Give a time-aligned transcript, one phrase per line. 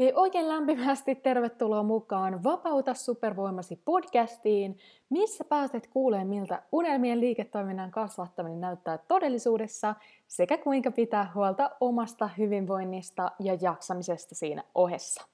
[0.00, 4.78] Hei oikein lämpimästi tervetuloa mukaan Vapauta supervoimasi podcastiin,
[5.10, 9.94] missä pääset kuulemaan miltä unelmien liiketoiminnan kasvattaminen näyttää todellisuudessa
[10.28, 15.26] sekä kuinka pitää huolta omasta hyvinvoinnista ja jaksamisesta siinä ohessa.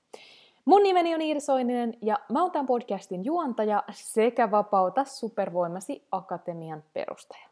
[0.64, 6.83] Mun nimeni on Iiri Soininen ja mä oon tämän podcastin juontaja sekä Vapauta supervoimasi akatemian
[6.93, 7.48] perustaja.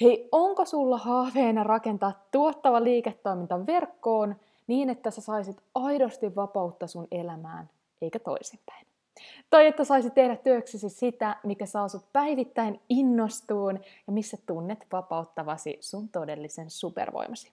[0.00, 4.36] Hei, onko sulla haaveena rakentaa tuottava liiketoiminta verkkoon–
[4.66, 7.70] niin, että sä saisit aidosti vapautta sun elämään,
[8.02, 8.86] eikä toisinpäin.
[9.50, 15.78] Tai että saisit tehdä työksesi sitä, mikä saa sut päivittäin innostuun ja missä tunnet vapauttavasi
[15.80, 17.52] sun todellisen supervoimasi.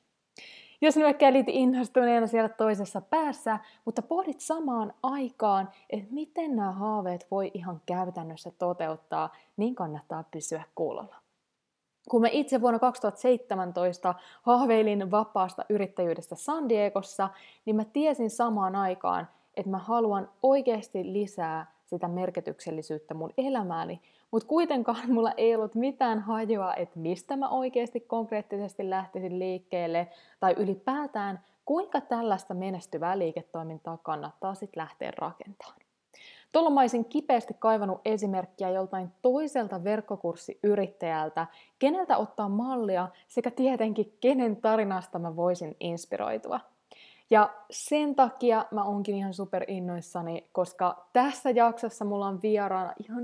[0.82, 7.52] Jos nyökkäilit innostuneena siellä toisessa päässä, mutta pohdit samaan aikaan, että miten nämä haaveet voi
[7.54, 11.21] ihan käytännössä toteuttaa, niin kannattaa pysyä kuulolla.
[12.10, 17.30] Kun mä itse vuonna 2017 haaveilin vapaasta yrittäjyydestä San Diegossa,
[17.66, 19.28] niin mä tiesin samaan aikaan,
[19.58, 26.20] että mä haluan oikeasti lisää sitä merkityksellisyyttä mun elämääni, mutta kuitenkaan mulla ei ollut mitään
[26.20, 30.08] hajua, että mistä mä oikeasti konkreettisesti lähtisin liikkeelle,
[30.40, 35.91] tai ylipäätään kuinka tällaista menestyvää liiketoimintaa kannattaa sitten lähteä rakentamaan.
[36.52, 41.48] Tuolla mä olisin kipeästi kaivannut esimerkkiä joltain toiselta verkkokurssiyrittäjältä,
[41.80, 46.60] keneltä ottaa mallia sekä tietenkin kenen tarinasta mä voisin inspiroitua.
[47.30, 53.24] Ja sen takia mä onkin ihan super innoissani, koska tässä jaksossa mulla on vieraana ihan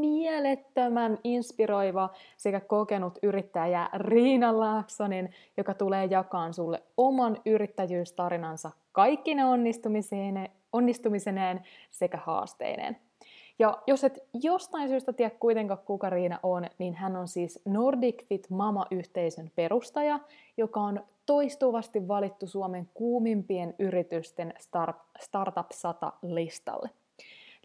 [0.00, 9.44] mielettömän inspiroiva sekä kokenut yrittäjä Riina Laaksonen, joka tulee jakaan sulle oman yrittäjyystarinansa kaikki ne
[9.44, 12.96] onnistumiseen, onnistumiseneen sekä haasteineen.
[13.58, 18.26] Ja jos et jostain syystä tiedä kuitenkaan kuka Riina on, niin hän on siis Nordic
[18.26, 20.20] Fit Mama-yhteisön perustaja,
[20.56, 24.54] joka on toistuvasti valittu Suomen kuumimpien yritysten
[25.20, 26.90] Startup 100 listalle.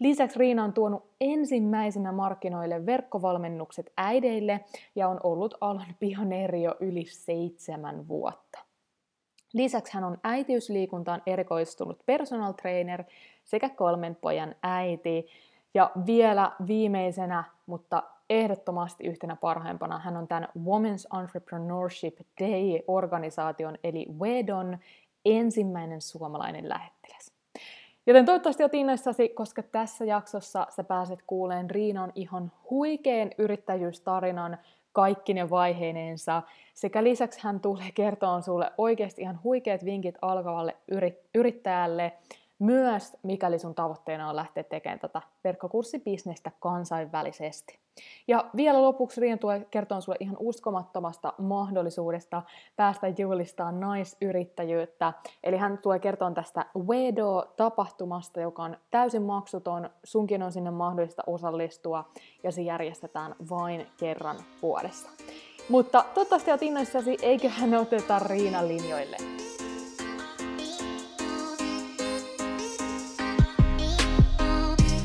[0.00, 4.60] Lisäksi Riina on tuonut ensimmäisenä markkinoille verkkovalmennukset äideille
[4.94, 8.67] ja on ollut alan pioneeri jo yli seitsemän vuotta.
[9.52, 13.04] Lisäksi hän on äitiysliikuntaan erikoistunut personal trainer
[13.44, 15.26] sekä kolmen pojan äiti.
[15.74, 24.78] Ja vielä viimeisenä, mutta ehdottomasti yhtenä parhaimpana, hän on tämän Women's Entrepreneurship Day-organisaation eli WEDON
[25.24, 27.32] ensimmäinen suomalainen lähettiläs.
[28.06, 34.58] Joten toivottavasti olet innoissasi, koska tässä jaksossa sä pääset kuuleen Riinan ihan huikeen yrittäjyystarinan
[34.98, 36.42] kaikki ne vaiheineensa.
[36.74, 40.76] Sekä lisäksi hän tulee kertoa sulle oikeasti ihan huikeat vinkit alkavalle
[41.34, 42.12] yrittäjälle,
[42.58, 47.78] myös mikäli sun tavoitteena on lähteä tekemään tätä verkkokurssibisnestä kansainvälisesti.
[48.28, 52.42] Ja vielä lopuksi Rian tulee kertoa sulle ihan uskomattomasta mahdollisuudesta
[52.76, 55.12] päästä juhlistamaan naisyrittäjyyttä.
[55.44, 59.90] Eli hän tulee kertoa tästä Wedo-tapahtumasta, joka on täysin maksuton.
[60.04, 62.04] Sunkin on sinne mahdollista osallistua
[62.42, 65.10] ja se järjestetään vain kerran vuodessa.
[65.68, 69.16] Mutta toivottavasti olet innoissasi, eiköhän oteta Riina linjoille.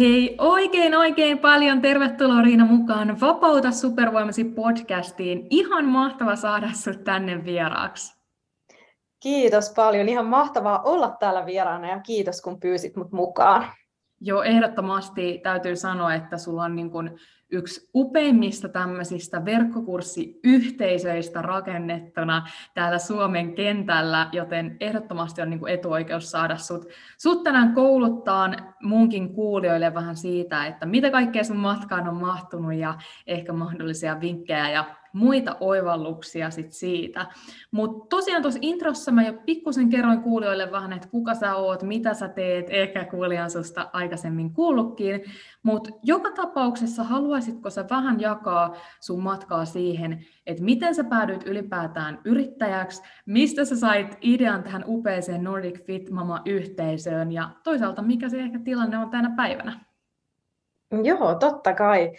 [0.00, 5.46] Hei, oikein oikein paljon tervetuloa Riina mukaan Vapauta supervoimasi podcastiin.
[5.50, 8.20] Ihan mahtava saada sinut tänne vieraaksi.
[9.22, 10.08] Kiitos paljon.
[10.08, 13.66] Ihan mahtavaa olla täällä vieraana ja kiitos kun pyysit mut mukaan.
[14.22, 17.10] Joo, ehdottomasti täytyy sanoa, että sulla on niin kuin
[17.50, 26.56] yksi upeimmista tämmöisistä verkkokurssiyhteisöistä rakennettuna täällä Suomen kentällä, joten ehdottomasti on niin kuin etuoikeus saada
[26.56, 26.84] sut,
[27.18, 32.94] sut tänään kouluttaan munkin kuulijoille vähän siitä, että mitä kaikkea sun matkaan on mahtunut ja
[33.26, 37.26] ehkä mahdollisia vinkkejä ja muita oivalluksia sit siitä.
[37.70, 42.14] Mutta tosiaan tuossa introssa mä jo pikkusen kerroin kuulijoille vähän, että kuka sä oot, mitä
[42.14, 45.24] sä teet, ehkä kuulijan susta aikaisemmin kuullutkin,
[45.62, 52.20] mutta joka tapauksessa haluaisitko sä vähän jakaa sun matkaa siihen, että miten sä päädyit ylipäätään
[52.24, 58.58] yrittäjäksi, mistä sä sait idean tähän upeeseen Nordic Fit Mama-yhteisöön ja toisaalta mikä se ehkä
[58.58, 59.80] tilanne on tänä päivänä?
[61.04, 62.12] Joo, totta kai.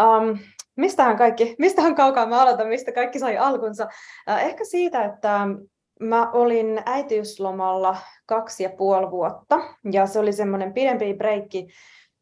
[0.00, 0.38] Um,
[0.76, 3.88] mistähän kaikki, mistähän kaukaa mä aloitan, mistä kaikki sai alkunsa?
[4.30, 5.48] Uh, ehkä siitä, että
[6.00, 7.96] mä olin äitiyslomalla
[8.26, 9.60] kaksi ja puoli vuotta,
[9.92, 11.68] ja se oli semmoinen pidempi breikki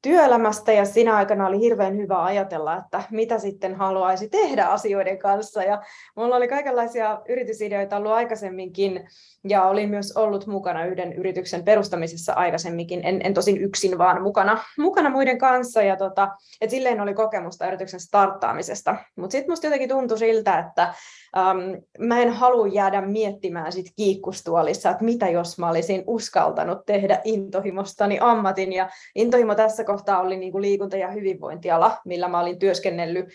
[0.02, 5.62] työelämästä ja siinä aikana oli hirveän hyvä ajatella, että mitä sitten haluaisi tehdä asioiden kanssa.
[5.62, 5.82] Ja
[6.16, 9.08] mulla oli kaikenlaisia yritysideoita ollut aikaisemminkin
[9.48, 14.58] ja olin myös ollut mukana yhden yrityksen perustamisessa aikaisemminkin, en, en tosin yksin, vaan mukana,
[14.78, 15.82] mukana muiden kanssa.
[15.82, 16.28] Ja tota,
[16.60, 18.96] et silleen oli kokemusta yrityksen starttaamisesta.
[19.16, 20.94] Mutta sitten musta jotenkin tuntui siltä, että
[21.36, 27.20] um, mä en halua jäädä miettimään sit kiikkustuolissa, että mitä jos mä olisin uskaltanut tehdä
[27.24, 28.72] intohimostani ammatin.
[28.72, 33.28] Ja intohimo tässä kohtaa oli niin kuin liikunta- ja hyvinvointiala, millä mä olin työskennellyt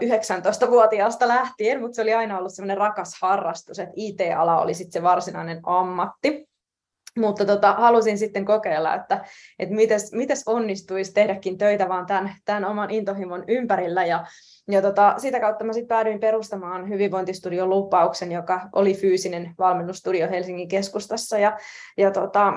[0.00, 5.02] 19-vuotiaasta lähtien, mutta se oli aina ollut semmoinen rakas harrastus, että IT-ala oli sitten se
[5.02, 6.48] varsinainen ammatti.
[7.18, 9.24] Mutta tota, halusin sitten kokeilla, että,
[9.58, 14.04] että mites, mites onnistuisi tehdäkin töitä vaan tämän, tämän oman intohimon ympärillä.
[14.04, 14.26] Ja,
[14.70, 20.68] ja tota, sitä kautta mä sitten päädyin perustamaan hyvinvointistudion lupauksen, joka oli fyysinen valmennustudio Helsingin
[20.68, 21.38] keskustassa.
[21.38, 21.58] Ja,
[21.96, 22.52] ja tota,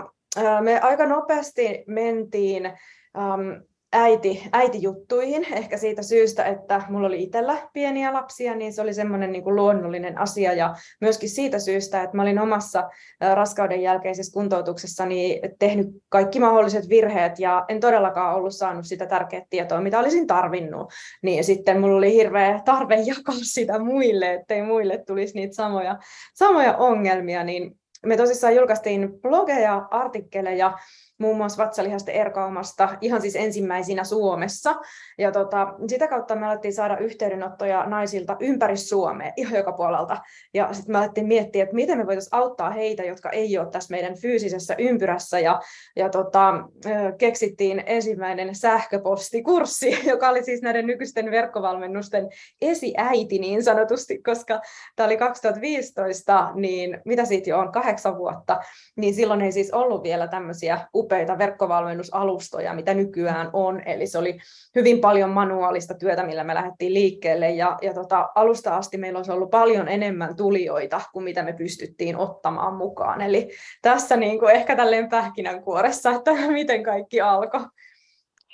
[0.61, 2.73] me aika nopeasti mentiin
[3.17, 8.93] um, äiti, äitijuttuihin, ehkä siitä syystä, että mulla oli itsellä pieniä lapsia, niin se oli
[8.93, 12.89] semmoinen niin kuin luonnollinen asia, ja myöskin siitä syystä, että mä olin omassa
[13.33, 19.81] raskauden jälkeisessä kuntoutuksessani tehnyt kaikki mahdolliset virheet, ja en todellakaan ollut saanut sitä tärkeää tietoa,
[19.81, 25.35] mitä olisin tarvinnut, niin sitten mulla oli hirveä tarve jakaa sitä muille, ettei muille tulisi
[25.35, 25.97] niitä samoja,
[26.33, 30.73] samoja ongelmia, niin me tosissaan julkaistiin blogeja, artikkeleja,
[31.17, 34.75] muun muassa vatsalihasten erkaumasta ihan siis ensimmäisinä Suomessa.
[35.17, 40.17] Ja tota, sitä kautta me alettiin saada yhteydenottoja naisilta ympäri Suomea, ihan joka puolelta.
[40.53, 43.91] Ja sitten me alettiin miettiä, että miten me voitaisiin auttaa heitä, jotka ei ole tässä
[43.91, 45.39] meidän fyysisessä ympyrässä.
[45.39, 45.61] Ja,
[45.95, 46.53] ja tota,
[47.17, 52.29] keksittiin ensimmäinen sähköpostikurssi, joka oli siis näiden nykyisten verkkovalmennusten
[52.61, 54.61] esiäiti niin sanotusti, koska
[54.95, 58.59] tämä oli 2015, niin mitä siitä jo on, kahdeksan vuotta,
[58.95, 63.81] niin silloin ei siis ollut vielä tämmöisiä upeita verkkovalmennusalustoja, mitä nykyään on.
[63.85, 64.37] Eli se oli
[64.75, 67.49] hyvin paljon manuaalista työtä, millä me lähdettiin liikkeelle.
[67.49, 72.17] Ja, ja tota, alusta asti meillä olisi ollut paljon enemmän tulijoita kuin mitä me pystyttiin
[72.17, 73.21] ottamaan mukaan.
[73.21, 73.49] Eli
[73.81, 77.65] tässä niin kuin ehkä tälleen pähkinänkuoressa, että miten kaikki alkoi.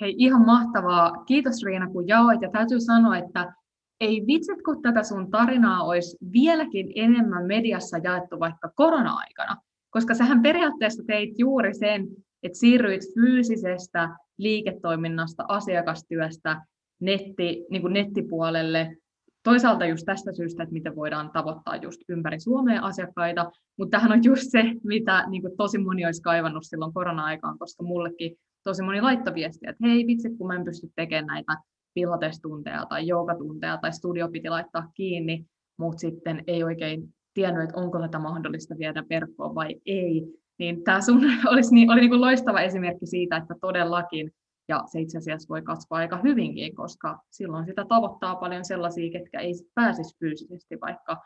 [0.00, 1.12] Hei, ihan mahtavaa.
[1.26, 2.42] Kiitos Riina, kun jaoit.
[2.42, 3.52] Ja täytyy sanoa, että
[4.00, 9.56] ei vitsit, kun tätä sun tarinaa olisi vieläkin enemmän mediassa jaettu vaikka korona-aikana.
[9.90, 12.06] Koska sähän periaatteessa teit juuri sen,
[12.44, 16.62] että siirryit fyysisestä liiketoiminnasta, asiakastyöstä
[17.00, 18.96] netti, niin kuin nettipuolelle,
[19.42, 24.24] toisaalta just tästä syystä, että miten voidaan tavoittaa just ympäri Suomea asiakkaita, mutta tähän on
[24.24, 29.00] just se, mitä niin kuin tosi moni olisi kaivannut silloin korona-aikaan, koska mullekin tosi moni
[29.00, 31.56] laittoi viestiä, että hei vitsi, kun mä en pysty tekemään näitä
[31.94, 35.46] pilatestunteja tai joogatunteja tai studio piti laittaa kiinni,
[35.78, 40.43] mutta sitten ei oikein tiennyt, että onko tätä mahdollista viedä verkkoon vai ei.
[40.58, 41.20] Niin tämä sun
[41.52, 44.30] olisi, niin, oli niin kuin loistava esimerkki siitä, että todellakin,
[44.68, 49.40] ja se itse asiassa voi kasvaa aika hyvinkin, koska silloin sitä tavoittaa paljon sellaisia, ketkä
[49.40, 51.22] ei pääsisi fyysisesti vaikka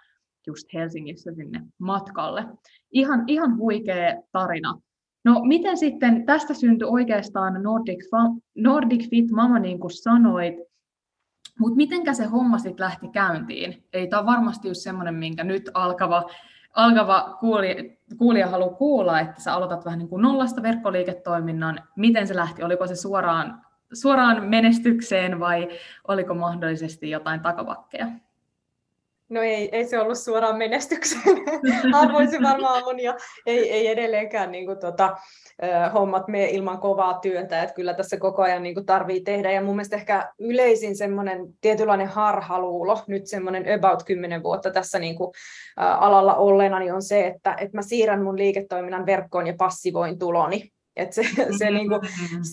[0.46, 2.44] just Helsingissä sinne matkalle.
[2.92, 4.80] Ihan, ihan huikea tarina.
[5.24, 8.04] No miten sitten tästä syntyi oikeastaan Nordic,
[8.56, 10.54] Nordic Fit Mama, niin kuin sanoit,
[11.58, 13.84] mutta mitenkä se homma sitten lähti käyntiin?
[13.92, 16.30] Ei tämä varmasti just semmoinen, minkä nyt alkava
[16.74, 17.74] alkava kuulija,
[18.18, 21.80] kuulija haluaa kuulla, että sä aloitat vähän niin kuin nollasta verkkoliiketoiminnan.
[21.96, 22.62] Miten se lähti?
[22.62, 25.68] Oliko se suoraan, suoraan menestykseen vai
[26.08, 28.06] oliko mahdollisesti jotain takavakkeja?
[29.28, 31.36] No ei, ei se ollut suoraan menestykseen.
[32.02, 33.16] Arvoisin varmaan on ja
[33.46, 35.16] ei, ei edelleenkään niin kuin, tota,
[35.94, 39.52] hommat mene ilman kovaa työtä, että kyllä tässä koko ajan niin tarvii tehdä.
[39.52, 45.16] Ja mun mielestä ehkä yleisin semmoinen tietynlainen harhaluulo, nyt semmoinen about 10 vuotta tässä niin
[45.16, 45.32] kuin,
[45.76, 50.72] alalla olleena, niin on se, että, että mä siirrän mun liiketoiminnan verkkoon ja passivoin tuloni.
[50.98, 51.22] Et se,
[51.58, 51.94] se niinku,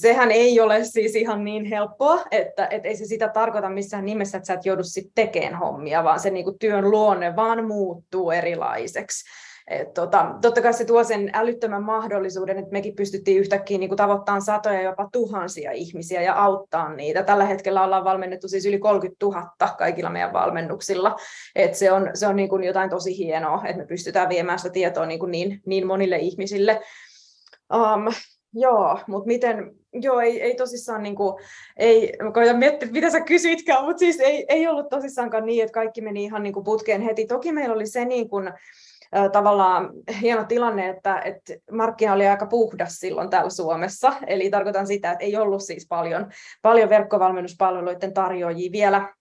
[0.01, 4.37] sehän ei ole siis ihan niin helppoa, että et ei se sitä tarkoita missään nimessä,
[4.37, 9.25] että sä et joudu sitten tekemään hommia, vaan se niinku työn luonne vaan muuttuu erilaiseksi.
[9.67, 14.41] Et tota, totta kai se tuo sen älyttömän mahdollisuuden, että mekin pystyttiin yhtäkkiä niin tavoittamaan
[14.41, 17.23] satoja, jopa tuhansia ihmisiä ja auttaa niitä.
[17.23, 21.15] Tällä hetkellä ollaan valmennettu siis yli 30 000 kaikilla meidän valmennuksilla.
[21.55, 24.73] Et se on, se on niin kuin jotain tosi hienoa, että me pystytään viemään sitä
[24.73, 26.81] tietoa niin, kuin niin, niin monille ihmisille.
[27.73, 28.13] Um,
[28.57, 31.43] Joo, mutta miten, joo, ei, ei tosissaan niin kuin,
[31.77, 36.01] ei, koitan miettiä, mitä sä kysytkään, mutta siis ei, ei ollut tosissaankaan niin, että kaikki
[36.01, 37.25] meni ihan niin kuin putkeen heti.
[37.25, 38.51] Toki meillä oli se niin kuin,
[39.31, 39.89] tavallaan
[40.21, 44.13] hieno tilanne, että, että markkina oli aika puhdas silloin täällä Suomessa.
[44.27, 46.31] Eli tarkoitan sitä, että ei ollut siis paljon,
[46.61, 49.13] paljon verkkovalmennuspalveluiden tarjoajia vielä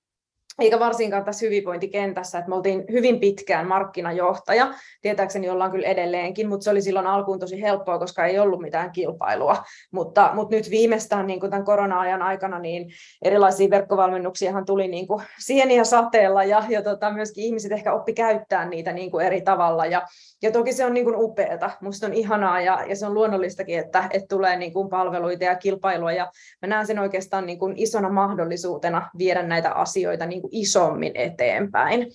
[0.59, 6.65] eikä varsinkaan tässä hyvinvointikentässä, että me oltiin hyvin pitkään markkinajohtaja, tietääkseni ollaan kyllä edelleenkin, mutta
[6.65, 11.27] se oli silloin alkuun tosi helppoa, koska ei ollut mitään kilpailua, mutta, mutta nyt viimeistään
[11.27, 12.91] niin kuin tämän korona-ajan aikana niin
[13.23, 18.69] erilaisia verkkovalmennuksiahan tuli niin kuin sieniä sateella ja, ja tota, myöskin ihmiset ehkä oppi käyttää
[18.69, 19.87] niitä niin kuin eri tavalla.
[19.87, 20.03] Ja,
[20.43, 23.79] ja toki se on niin kuin upeata, musta on ihanaa ja, ja se on luonnollistakin,
[23.79, 26.13] että, että tulee niin kuin palveluita ja kilpailua.
[26.13, 26.31] Ja
[26.63, 32.07] mä näen sen oikeastaan niin kuin isona mahdollisuutena viedä näitä asioita niin kuin isommin eteenpäin.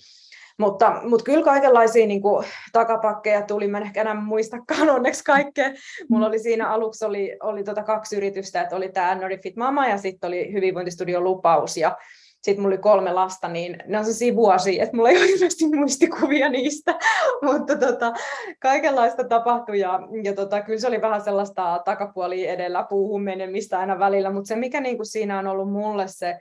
[0.58, 5.70] Mutta, mutta kyllä kaikenlaisia niin kuin, takapakkeja tuli, mä en ehkä enää muistakaan onneksi kaikkea.
[6.08, 9.98] Mulla oli siinä aluksi oli, oli tota kaksi yritystä, että oli tämä Norifit Mama ja
[9.98, 11.76] sitten oli Hyvinvointistudio Lupaus.
[11.76, 11.96] Ja
[12.42, 15.66] sitten mulla oli kolme lasta, niin ne on sellaisia vuosia, että mulla ei ole hirveästi
[15.76, 16.98] muistikuvia niistä,
[17.46, 18.12] mutta tota,
[18.60, 23.98] kaikenlaista tapahtui ja, ja tota, kyllä se oli vähän sellaista takapuoli edellä puuhun menemistä aina
[23.98, 26.38] välillä, mutta se mikä niin kuin siinä on ollut mulle se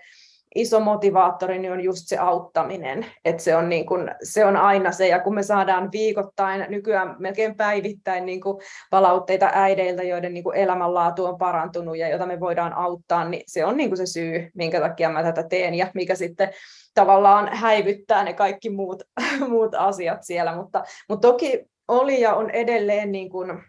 [0.56, 4.92] iso motivaattori niin on just se auttaminen, että se on, niin kuin, se on aina
[4.92, 10.44] se, ja kun me saadaan viikoittain, nykyään melkein päivittäin niin kuin palautteita äideiltä, joiden niin
[10.44, 14.06] kuin elämänlaatu on parantunut ja jota me voidaan auttaa, niin se on niin kuin se
[14.06, 16.50] syy, minkä takia mä tätä teen, ja mikä sitten
[16.94, 19.04] tavallaan häivyttää ne kaikki muut,
[19.50, 23.64] muut asiat siellä, mutta, mutta toki oli ja on edelleen niin kuin,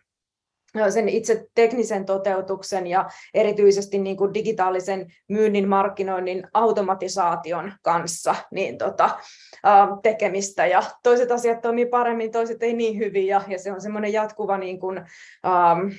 [0.90, 9.10] sen itse teknisen toteutuksen ja erityisesti niin kuin digitaalisen myynnin markkinoinnin automatisaation kanssa niin tota,
[10.02, 10.66] tekemistä.
[10.66, 14.58] Ja toiset asiat toimii paremmin, toiset ei niin hyvin ja, ja se on semmoinen jatkuva
[14.58, 15.90] niin kuin, um,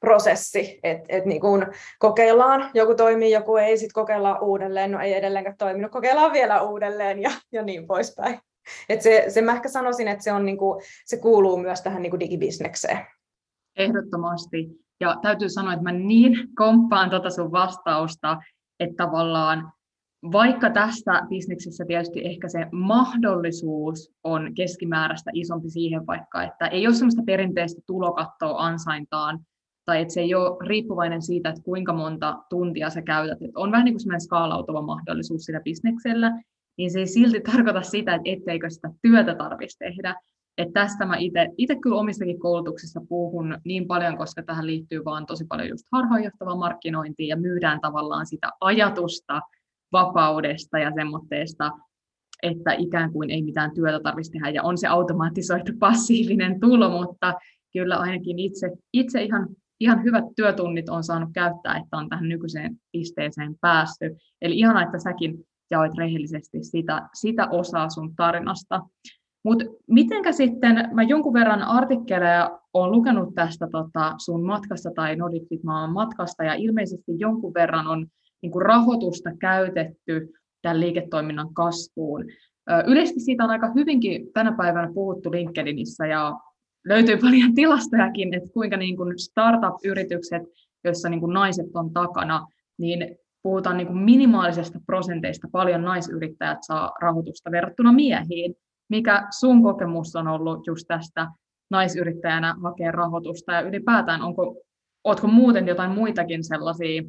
[0.00, 1.40] prosessi, että et niin
[1.98, 7.22] kokeillaan, joku toimii, joku ei, sitten kokeillaan uudelleen, no ei edelleenkään toiminut, kokeillaan vielä uudelleen
[7.22, 8.40] ja, ja niin poispäin.
[8.88, 12.02] Et se, se mä ehkä sanoisin, että se, on niin kuin, se kuuluu myös tähän
[12.02, 13.06] niin kuin digibisnekseen.
[13.76, 14.68] Ehdottomasti.
[15.00, 18.38] Ja täytyy sanoa, että mä niin komppaan tuota sun vastausta,
[18.80, 19.72] että tavallaan
[20.32, 26.94] vaikka tässä bisneksessä tietysti ehkä se mahdollisuus on keskimääräistä isompi siihen vaikka, että ei ole
[26.94, 29.38] sellaista perinteistä tulokattoa ansaintaan,
[29.84, 33.42] tai että se ei ole riippuvainen siitä, että kuinka monta tuntia sä käytät.
[33.42, 36.42] Että on vähän niin kuin skaalautuva mahdollisuus sillä bisneksellä,
[36.78, 40.14] niin se ei silti tarkoita sitä, että etteikö sitä työtä tarvitsisi tehdä.
[40.58, 41.16] Et tästä mä
[41.56, 46.56] itse kyllä omistakin koulutuksissa puhun niin paljon, koska tähän liittyy vaan tosi paljon just harhaanjohtavaa
[46.56, 49.40] markkinointia ja myydään tavallaan sitä ajatusta
[49.92, 51.72] vapaudesta ja semmoitteesta,
[52.42, 57.34] että ikään kuin ei mitään työtä tarvitsisi tehdä ja on se automatisoitu passiivinen tulo, mutta
[57.72, 59.48] kyllä ainakin itse, itse ihan,
[59.80, 64.16] ihan hyvät työtunnit on saanut käyttää, että on tähän nykyiseen pisteeseen päästy.
[64.42, 68.82] Eli ihan että säkin jaoit rehellisesti sitä, sitä osaa sun tarinasta.
[69.46, 75.62] Mutta mitenkä sitten, mä jonkun verran artikkeleja olen lukenut tästä tota, sun matkasta tai Nordic
[75.64, 78.06] Maan matkasta, ja ilmeisesti jonkun verran on
[78.42, 82.24] niin kuin rahoitusta käytetty tämän liiketoiminnan kasvuun.
[82.86, 86.34] Yleisesti siitä on aika hyvinkin tänä päivänä puhuttu LinkedInissä, ja
[86.84, 90.42] löytyy paljon tilastojakin, että kuinka niin kuin startup-yritykset,
[90.84, 92.46] joissa niin kuin naiset on takana,
[92.78, 98.54] niin puhutaan niin kuin minimaalisesta prosenteista, paljon naisyrittäjät saa rahoitusta verrattuna miehiin.
[98.88, 101.30] Mikä sun kokemus on ollut just tästä
[101.70, 104.62] naisyrittäjänä hakea rahoitusta ja ylipäätään onko,
[105.04, 107.02] ootko muuten jotain muitakin sellaisia,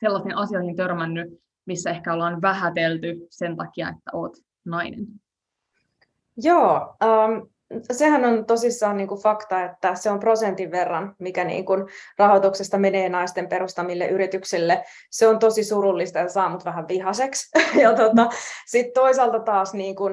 [0.00, 4.32] sellaisiin asioihin törmännyt, missä ehkä ollaan vähätelty sen takia, että oot
[4.64, 5.06] nainen?
[6.36, 7.48] Joo, um,
[7.92, 11.84] sehän on tosissaan niin kuin fakta, että se on prosentin verran, mikä niin kuin
[12.18, 14.84] rahoituksesta menee naisten perustamille yrityksille.
[15.10, 17.50] Se on tosi surullista ja saa mut vähän vihaseksi.
[17.82, 18.28] Ja tota,
[18.66, 20.12] sitten toisaalta taas niin kuin,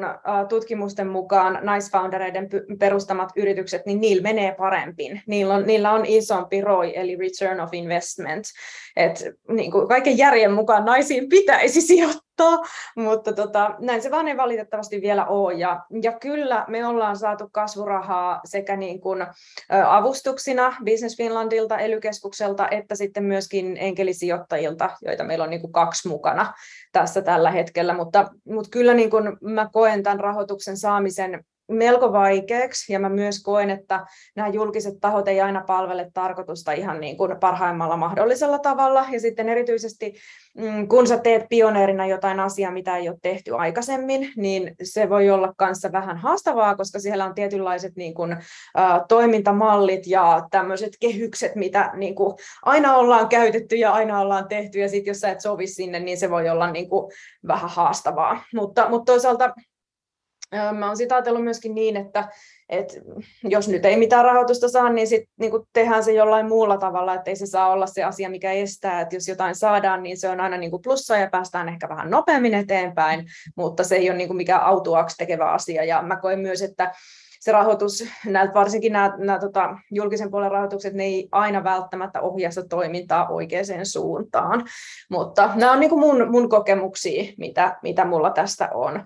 [0.49, 5.21] tutkimusten mukaan naisfoundereiden perustamat yritykset, niin niillä menee paremmin.
[5.27, 8.45] Niillä on, niillä on isompi ROI, eli Return of Investment.
[8.95, 14.27] Et, niin kuin kaiken järjen mukaan naisiin pitäisi sijoittaa katsoa, mutta tota, näin se vaan
[14.27, 15.53] ei valitettavasti vielä ole.
[15.53, 19.25] Ja, ja kyllä me ollaan saatu kasvurahaa sekä niin kuin,
[19.87, 21.99] avustuksina Business Finlandilta, ely
[22.71, 26.53] että sitten myöskin enkelisijoittajilta, joita meillä on niin kuin kaksi mukana
[26.91, 27.93] tässä tällä hetkellä.
[27.93, 33.43] Mutta, mutta kyllä niin kuin mä koen tämän rahoituksen saamisen melko vaikeaksi ja mä myös
[33.43, 34.05] koen, että
[34.35, 39.49] nämä julkiset tahot ei aina palvele tarkoitusta ihan niin kuin parhaimmalla mahdollisella tavalla ja sitten
[39.49, 40.13] erityisesti
[40.57, 45.29] mm, kun sä teet pioneerina jotain asiaa, mitä ei ole tehty aikaisemmin, niin se voi
[45.29, 48.39] olla kanssa vähän haastavaa, koska siellä on tietynlaiset niin kuin, ä,
[49.07, 54.89] toimintamallit ja tämmöiset kehykset, mitä niin kuin, aina ollaan käytetty ja aina ollaan tehty ja
[54.89, 57.11] sitten jos sä et sovi sinne, niin se voi olla niin kuin,
[57.47, 58.43] vähän haastavaa.
[58.53, 59.53] Mutta, mutta toisaalta
[60.77, 62.29] Mä oon sitä ajatellut myöskin niin, että,
[62.69, 62.93] että
[63.43, 67.29] jos nyt ei mitään rahoitusta saa, niin sitten niin tehdään se jollain muulla tavalla, että
[67.29, 70.39] ei se saa olla se asia, mikä estää, että jos jotain saadaan, niin se on
[70.39, 73.25] aina niin kuin plussa ja päästään ehkä vähän nopeammin eteenpäin,
[73.57, 75.83] mutta se ei ole niin kuin mikään autuaksi tekevä asia.
[75.83, 76.91] Ja mä koen myös, että
[77.43, 82.51] se rahoitus, näitä, varsinkin nämä, nämä tota, julkisen puolen rahoitukset, ne ei aina välttämättä ohjaa
[82.69, 84.65] toimintaa oikeaan suuntaan,
[85.09, 89.05] mutta nämä on niin kuin mun, mun kokemuksia, mitä, mitä mulla tästä on.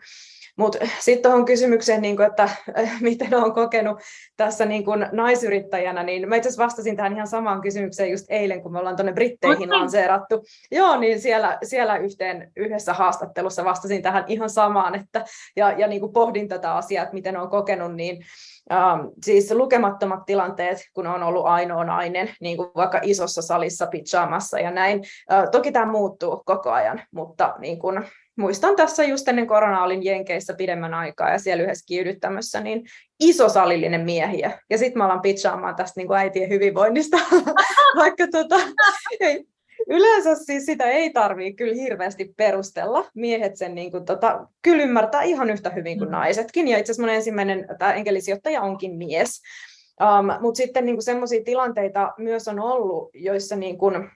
[0.58, 2.44] Mutta sitten tuohon kysymykseen, niin kuin, että
[2.80, 4.00] äh, miten olen kokenut
[4.38, 8.62] tässä niin kuin naisyrittäjänä, niin mä itse asiassa vastasin tähän ihan samaan kysymykseen just eilen,
[8.62, 10.44] kun me ollaan tuonne Britteihin lanseerattu.
[10.72, 16.02] Joo, niin siellä, siellä yhteen, yhdessä haastattelussa vastasin tähän ihan samaan, että, ja, ja niin
[16.02, 18.26] kuin pohdin tätä asiaa, että miten olen kokenut, niin
[18.74, 24.60] Um, siis lukemattomat tilanteet, kun on ollut ainoa nainen, niin kuin vaikka isossa salissa pijamassa
[24.60, 25.00] ja näin.
[25.00, 28.06] Uh, toki tämä muuttuu koko ajan, mutta niin kuin,
[28.38, 32.86] muistan tässä just ennen koronaa olin Jenkeissä pidemmän aikaa ja siellä yhdessä kiihdyttämässä niin
[33.20, 34.60] iso salillinen miehiä.
[34.70, 37.18] Ja sitten mä alan pitchaamaan tästä niin kuin äitien hyvinvoinnista,
[38.02, 38.56] vaikka tota,
[39.20, 39.46] ei,
[39.88, 43.06] yleensä siis sitä ei tarvii kyllä hirveästi perustella.
[43.16, 46.12] Miehet sen niin kuin, tota, kyllä ymmärtää ihan yhtä hyvin kuin mm.
[46.12, 46.68] naisetkin.
[46.68, 49.42] Ja itse asiassa mun ensimmäinen tämä enkelisijoittaja onkin mies.
[50.02, 54.10] Um, Mutta sitten niin semmoisia tilanteita myös on ollut, joissa niin kuin,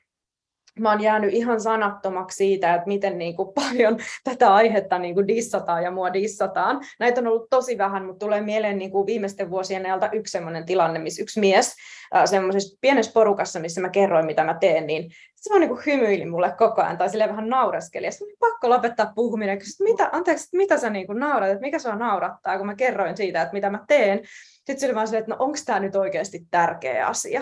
[0.80, 5.28] mä oon jäänyt ihan sanattomaksi siitä, että miten niin kuin paljon tätä aihetta niin kuin
[5.28, 6.82] dissataan ja mua dissataan.
[7.00, 10.66] Näitä on ollut tosi vähän, mutta tulee mieleen niin kuin viimeisten vuosien ajalta yksi sellainen
[10.66, 11.76] tilanne, missä yksi mies
[12.16, 16.26] äh, semmoisessa pienessä porukassa, missä mä kerroin, mitä mä teen, niin se vaan niin hymyili
[16.26, 18.06] mulle koko ajan tai sille vähän naureskeli.
[18.06, 21.80] Ja sitten pakko lopettaa puhuminen, että mitä, anteeksi, mitä sä niin kuin naurat, että mikä
[21.80, 24.20] sua naurattaa, kun mä kerroin siitä, että mitä mä teen.
[24.56, 27.42] Sitten se oli vaan silleen, että no onko tämä nyt oikeasti tärkeä asia.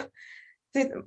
[0.78, 1.04] Sitten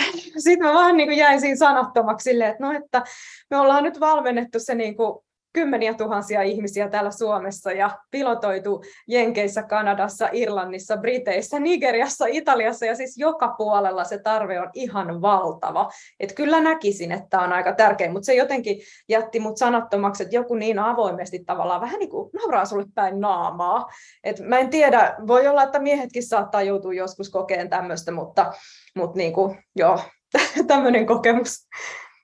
[0.38, 3.02] sitten mä vaan niin kuin jäin siinä sanattomaksi silleen, että no että
[3.50, 9.62] me ollaan nyt valmennettu se niin kuin kymmeniä tuhansia ihmisiä täällä Suomessa ja pilotoitu Jenkeissä,
[9.62, 15.90] Kanadassa, Irlannissa, Briteissä, Nigeriassa, Italiassa ja siis joka puolella se tarve on ihan valtava.
[16.20, 20.54] Et kyllä näkisin, että on aika tärkeä, mutta se jotenkin jätti mut sanattomaksi, että joku
[20.54, 23.86] niin avoimesti tavallaan vähän niin kuin nauraa sulle päin naamaa.
[24.24, 28.52] Et mä en tiedä, voi olla, että miehetkin saattaa joutua joskus kokeen tämmöistä, mutta,
[28.96, 30.00] mutta niin kuin, joo,
[30.66, 31.68] tämmöinen kokemus.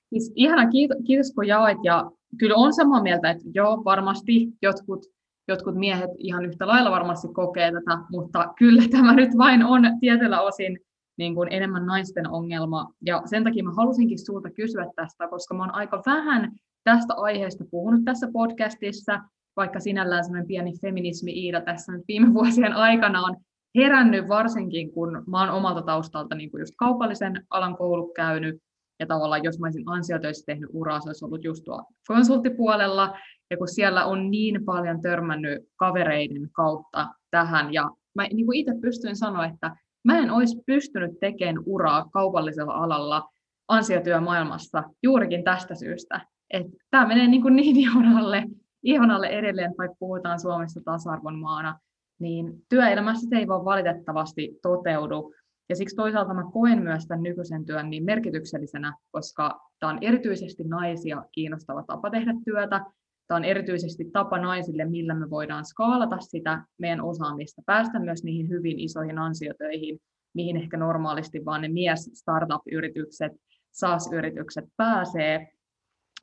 [0.09, 5.05] Siis ihana, kiitos, kiitos kun jaoit ja kyllä on samaa mieltä, että joo, varmasti jotkut,
[5.47, 10.41] jotkut miehet ihan yhtä lailla varmasti kokee tätä, mutta kyllä tämä nyt vain on tietyllä
[10.41, 10.79] osin
[11.17, 12.93] niin kuin enemmän naisten ongelma.
[13.05, 16.51] Ja sen takia mä halusinkin sulta kysyä tästä, koska mä oon aika vähän
[16.83, 19.19] tästä aiheesta puhunut tässä podcastissa,
[19.55, 23.37] vaikka sinällään semmoinen pieni feminismi-iida tässä nyt viime vuosien aikana on
[23.77, 28.61] herännyt varsinkin, kun mä oon omalta taustalta niin kuin just kaupallisen alan koulu käynyt,
[28.99, 33.17] ja tavallaan jos mä olisin ansiotöissä tehnyt uraa, se olisi ollut just tuo konsulttipuolella.
[33.51, 38.73] Ja kun siellä on niin paljon törmännyt kavereiden kautta tähän, ja mä niin kuin itse
[38.81, 43.29] pystyn sanoa, että mä en olisi pystynyt tekemään uraa kaupallisella alalla
[43.67, 46.21] ansiotyömaailmassa juurikin tästä syystä.
[46.49, 48.43] Että tämä menee niin, kuin niin ihonalle,
[48.83, 51.79] ihonalle edelleen, vaikka puhutaan Suomessa tasa-arvon maana,
[52.19, 55.33] niin työelämässä se ei vaan valitettavasti toteudu.
[55.69, 60.63] Ja siksi toisaalta mä koen myös tämän nykyisen työn niin merkityksellisenä, koska tämä on erityisesti
[60.63, 62.85] naisia kiinnostava tapa tehdä työtä.
[63.27, 68.49] Tämä on erityisesti tapa naisille, millä me voidaan skaalata sitä meidän osaamista, päästä myös niihin
[68.49, 69.99] hyvin isoihin ansiotöihin,
[70.33, 73.31] mihin ehkä normaalisti vaan ne mies startup-yritykset,
[73.71, 75.47] SaaS-yritykset pääsee.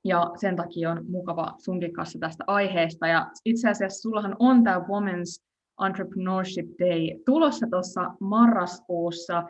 [0.05, 3.07] Ja sen takia on mukava sunkin kanssa tästä aiheesta.
[3.07, 5.47] Ja itse asiassa sullahan on tämä Women's
[5.87, 9.43] Entrepreneurship Day tulossa tuossa marraskuussa,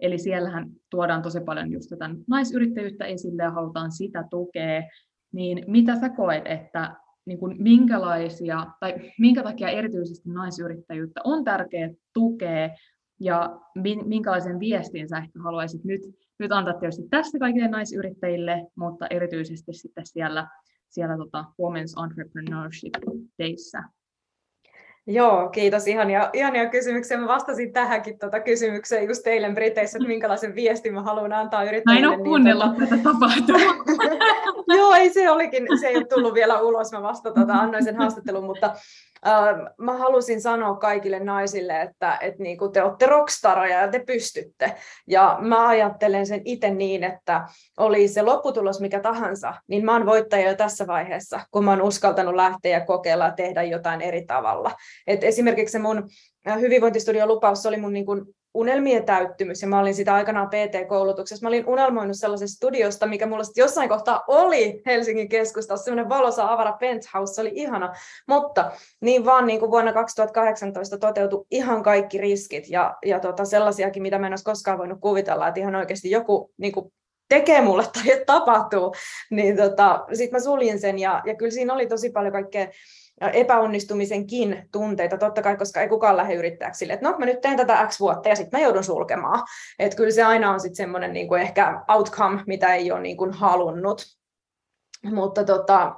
[0.00, 4.82] eli siellähän tuodaan tosi paljon just tätä naisyrittäjyyttä esille ja halutaan sitä tukea,
[5.32, 6.94] niin mitä sä koet, että
[7.26, 12.70] niin kuin minkälaisia, tai minkä takia erityisesti naisyrittäjyyttä on tärkeää tukea,
[13.20, 13.60] ja
[14.04, 16.00] minkälaisen viestin sä ehkä haluaisit nyt,
[16.38, 20.48] nyt antaa tietysti tästä kaikille naisyrittäjille, mutta erityisesti sitten siellä,
[20.88, 22.92] siellä tota Women's Entrepreneurship
[23.38, 23.82] Dayssä.
[25.06, 25.86] Joo, kiitos.
[25.86, 27.18] Ihania, ihania kysymyksiä.
[27.18, 32.06] Mä vastasin tähänkin tuota kysymykseen just eilen Briteissä, että minkälaisen viestin mä haluan antaa yrittäjille.
[32.06, 32.96] Mä en ole kuunnellut niin, tuota...
[32.96, 33.84] tätä tapahtumaa.
[34.78, 36.92] Joo, ei se olikin, se ei tullut vielä ulos.
[36.92, 38.74] Mä vasta tuota, annoin sen haastattelun, mutta
[39.78, 44.74] mä halusin sanoa kaikille naisille, että, että niin te olette rockstaroja ja te pystytte.
[45.06, 50.06] Ja mä ajattelen sen itse niin, että oli se lopputulos mikä tahansa, niin mä oon
[50.06, 54.24] voittaja jo tässä vaiheessa, kun mä oon uskaltanut lähteä ja kokeilla ja tehdä jotain eri
[54.26, 54.70] tavalla.
[55.06, 56.08] Et esimerkiksi se mun
[56.60, 58.24] hyvinvointistudion lupaus oli mun niin kuin
[58.54, 61.42] unelmien täyttymys, ja mä olin sitä aikanaan PT-koulutuksessa.
[61.42, 66.72] Mä olin unelmoinut sellaisesta studiosta, mikä mulla jossain kohtaa oli Helsingin keskustassa, semmoinen valosa avara
[66.72, 67.92] penthouse, se oli ihana,
[68.28, 74.02] mutta niin vaan niin kuin vuonna 2018 toteutui ihan kaikki riskit, ja, ja tota, sellaisiakin,
[74.02, 76.92] mitä mä en olisi koskaan voinut kuvitella, että ihan oikeasti joku niin kuin
[77.28, 78.94] tekee mulle tai tapahtuu,
[79.30, 82.68] niin tota, sitten mä suljin sen, ja, ja kyllä siinä oli tosi paljon kaikkea
[83.32, 87.56] epäonnistumisenkin tunteita, totta kai, koska ei kukaan lähde yrittäjäksi sille, että no mä nyt teen
[87.56, 89.42] tätä X vuotta ja sitten mä joudun sulkemaan.
[89.78, 93.16] Että kyllä se aina on sitten semmoinen niin kuin ehkä outcome, mitä ei ole niin
[93.16, 94.02] kuin halunnut.
[95.04, 95.94] Mutta tota,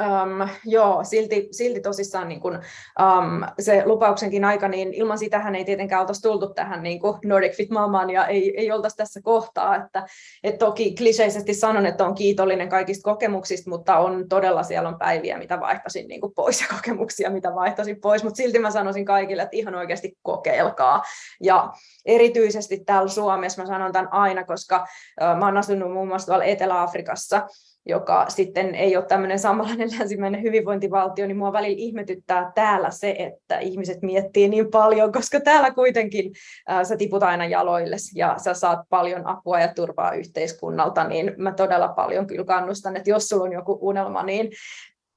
[0.00, 5.64] Um, joo, silti, silti tosissaan niin kun, um, se lupauksenkin aika, niin ilman sitähän ei
[5.64, 9.76] tietenkään oltaisi tultu tähän niin kuin Nordic Fit-maailmaan ja ei, ei oltaisi tässä kohtaa.
[9.76, 10.06] Että,
[10.44, 15.38] et toki kliseisesti sanon, että on kiitollinen kaikista kokemuksista, mutta on todella siellä on päiviä,
[15.38, 18.24] mitä vaihtaisin niin kuin pois ja kokemuksia, mitä vaihtaisin pois.
[18.24, 21.02] Mutta silti mä sanoisin kaikille, että ihan oikeasti kokeilkaa.
[21.42, 21.72] Ja
[22.06, 24.86] erityisesti täällä Suomessa mä sanon tämän aina, koska
[25.20, 27.46] uh, mä oon asunut muun muassa tuolla Etelä-Afrikassa,
[27.86, 33.58] joka sitten ei ole tämmöinen samanlainen länsimäinen hyvinvointivaltio, niin mua välillä ihmetyttää täällä se, että
[33.58, 36.32] ihmiset miettii niin paljon, koska täällä kuitenkin
[36.68, 41.52] ää, sä tiput aina jaloille ja sä saat paljon apua ja turvaa yhteiskunnalta, niin mä
[41.52, 44.50] todella paljon kyllä kannustan, että jos sulla on joku unelma, niin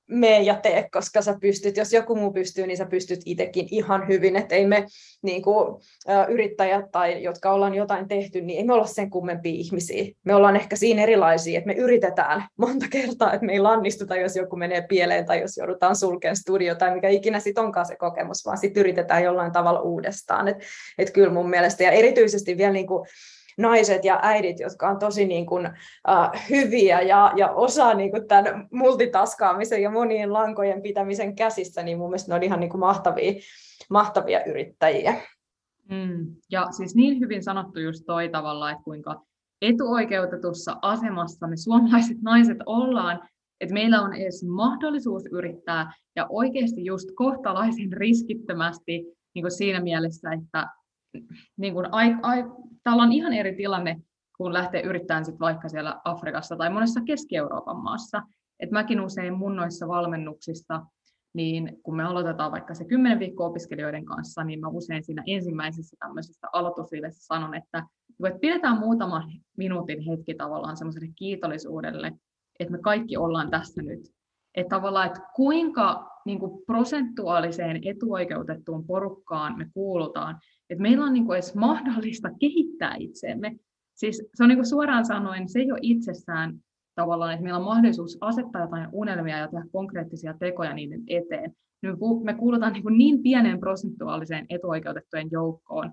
[0.07, 4.07] mene ja tee, koska sä pystyt, jos joku muu pystyy, niin sä pystyt itsekin ihan
[4.07, 4.85] hyvin, että ei me
[5.21, 5.81] niin kuin,
[6.29, 10.05] yrittäjät tai jotka ollaan jotain tehty, niin ei me olla sen kummempia ihmisiä.
[10.25, 14.35] Me ollaan ehkä siinä erilaisia, että me yritetään monta kertaa, että me ei lannistuta, jos
[14.35, 18.45] joku menee pieleen tai jos joudutaan sulkemaan studio tai mikä ikinä sitten onkaan se kokemus,
[18.45, 20.47] vaan sitten yritetään jollain tavalla uudestaan.
[20.47, 20.63] Että
[20.97, 23.07] et kyllä mun mielestä, ja erityisesti vielä niin kuin,
[23.57, 28.27] naiset ja äidit, jotka on tosi niin kuin, uh, hyviä ja, ja osaa niin kuin
[28.27, 32.79] tämän multitaskaamisen ja monien lankojen pitämisen käsissä, niin mun mielestä ne on ihan niin kuin
[32.79, 33.33] mahtavia,
[33.89, 35.21] mahtavia yrittäjiä.
[35.89, 39.21] Mm, ja siis niin hyvin sanottu just toi tavalla, että kuinka
[39.61, 43.29] etuoikeutetussa asemassa me suomalaiset naiset ollaan,
[43.61, 50.31] että meillä on edes mahdollisuus yrittää ja oikeasti just kohtalaisen riskittömästi niin kuin siinä mielessä,
[50.31, 50.67] että
[51.57, 52.43] niin kuin, ai, ai,
[52.83, 54.01] täällä on ihan eri tilanne,
[54.37, 58.21] kun lähtee yrittämään sit vaikka siellä Afrikassa tai monessa Keski-Euroopan maassa.
[58.59, 60.81] Et mäkin usein mun noissa valmennuksissa,
[61.33, 65.97] niin kun me aloitetaan vaikka se 10 viikkoa opiskelijoiden kanssa, niin mä usein siinä ensimmäisessä
[65.99, 67.83] tämmöisessä aloitusviidessä sanon, että,
[68.25, 72.11] että pidetään muutama minuutin hetki tavallaan semmoiselle kiitollisuudelle,
[72.59, 73.99] että me kaikki ollaan tässä nyt.
[74.55, 81.25] Että tavallaan, että kuinka niin kuin prosentuaaliseen etuoikeutettuun porukkaan me kuulutaan, että meillä on niin
[81.25, 83.55] kuin edes mahdollista kehittää itseemme.
[83.93, 86.59] Siis se on niin kuin suoraan sanoen, se ole itsessään
[86.95, 91.55] tavallaan, että meillä on mahdollisuus asettaa jotain unelmia ja tehdä konkreettisia tekoja niiden eteen.
[92.23, 95.91] Me kuulutaan niin, kuin niin pienen prosentuaaliseen etuoikeutettujen joukkoon,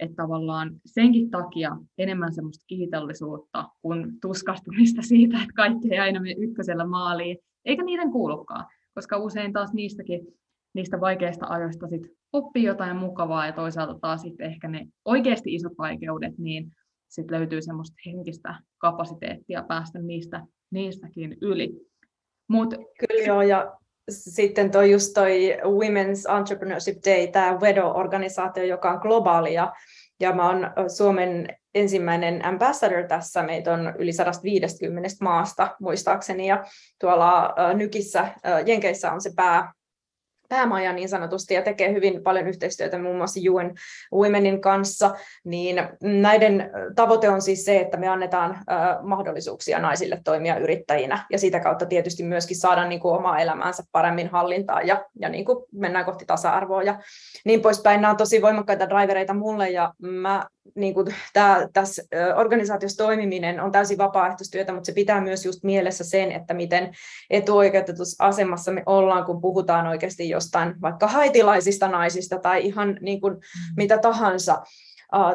[0.00, 6.34] että tavallaan senkin takia enemmän semmoista kiitollisuutta kuin tuskastumista siitä, että kaikki ei aina mene
[6.38, 10.26] ykkösellä maaliin, eikä niiden kuulukaan, koska usein taas niistäkin
[10.74, 15.72] niistä vaikeista ajoista sit oppii jotain mukavaa ja toisaalta taas sitten ehkä ne oikeasti isot
[15.78, 16.72] vaikeudet, niin
[17.08, 21.72] sitten löytyy semmoista henkistä kapasiteettia päästä niistä, niistäkin yli.
[22.48, 22.74] Mut...
[23.08, 23.76] Kyllä joo, ja
[24.10, 29.72] sitten toi just toi Women's Entrepreneurship Day, tämä WEDO-organisaatio, joka on globaali, ja,
[30.20, 36.64] ja mä oon Suomen ensimmäinen ambassador tässä, meitä on yli 150 maasta muistaakseni, ja
[37.00, 38.28] tuolla Nykissä,
[38.66, 39.72] Jenkeissä on se pää,
[40.48, 43.74] päämaja niin sanotusti ja tekee hyvin paljon yhteistyötä muun muassa UN
[44.14, 48.58] Womenin kanssa, niin näiden tavoite on siis se, että me annetaan
[49.02, 51.26] mahdollisuuksia naisille toimia yrittäjinä.
[51.30, 55.44] Ja sitä kautta tietysti myöskin saada niin kuin omaa elämäänsä paremmin hallintaan ja, ja niin
[55.44, 56.98] kuin mennään kohti tasa-arvoa ja
[57.44, 58.00] niin poispäin.
[58.00, 62.02] Nämä on tosi voimakkaita drivereita mulle ja mä niin kuin tämä, tässä
[62.36, 66.92] organisaatiossa toimiminen on täysin vapaaehtoistyötä, mutta se pitää myös just mielessä sen, että miten
[67.30, 73.34] etuoikeutetussa asemassa me ollaan, kun puhutaan oikeasti jostain vaikka haitilaisista naisista tai ihan niin kuin
[73.34, 73.40] mm.
[73.76, 74.62] mitä tahansa.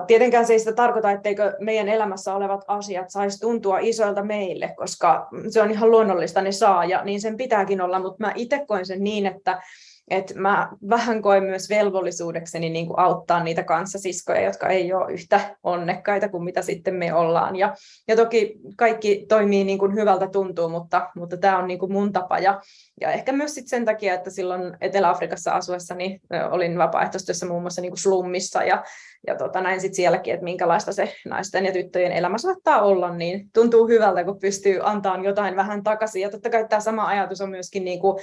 [0.07, 5.27] Tietenkään se ei sitä tarkoita, etteikö meidän elämässä olevat asiat saisi tuntua isoilta meille, koska
[5.49, 8.85] se on ihan luonnollista, ne saa ja niin sen pitääkin olla, mutta mä itse koen
[8.85, 9.61] sen niin, että
[10.09, 15.55] että mä vähän koen myös velvollisuudekseni niin kuin auttaa niitä kanssasiskoja, jotka ei ole yhtä
[15.63, 17.55] onnekkaita kuin mitä sitten me ollaan.
[17.55, 17.75] Ja,
[18.07, 22.13] ja toki kaikki toimii niin kuin hyvältä tuntuu, mutta, mutta tämä on niin kuin mun
[22.13, 22.39] tapa.
[22.39, 22.61] Ja,
[23.01, 27.91] ja ehkä myös sit sen takia, että silloin Etelä-Afrikassa asuessani olin vapaaehtoistyössä muun muassa niin
[27.91, 28.83] kuin slummissa ja,
[29.27, 33.49] ja tota, näin sitten sielläkin, että minkälaista se naisten ja tyttöjen elämä saattaa olla, niin
[33.53, 36.21] tuntuu hyvältä, kun pystyy antamaan jotain vähän takaisin.
[36.21, 38.19] Ja totta kai tämä sama ajatus on myöskin niin kuin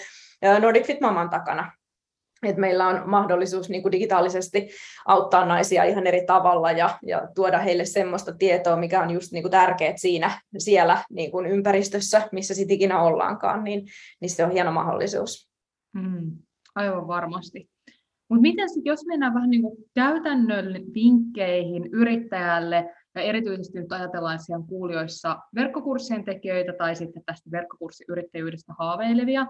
[0.61, 1.73] Nordic Fit Maman takana,
[2.43, 4.69] että meillä on mahdollisuus niin kuin digitaalisesti
[5.07, 9.51] auttaa naisia ihan eri tavalla ja, ja tuoda heille semmoista tietoa, mikä on just niin
[9.51, 13.87] tärkeää siinä siellä niin kuin ympäristössä, missä sitten ikinä ollaankaan, niin,
[14.21, 15.51] niin se on hieno mahdollisuus.
[15.93, 16.37] Mm,
[16.75, 17.71] aivan varmasti.
[18.29, 19.63] Mutta miten sitten, jos mennään vähän niin
[19.95, 28.73] käytännön vinkkeihin yrittäjälle, ja erityisesti nyt ajatellaan siellä kuulijoissa verkkokurssien tekijöitä tai sitten tästä verkkokurssiyrittäjyydestä
[28.79, 29.47] haaveilevia,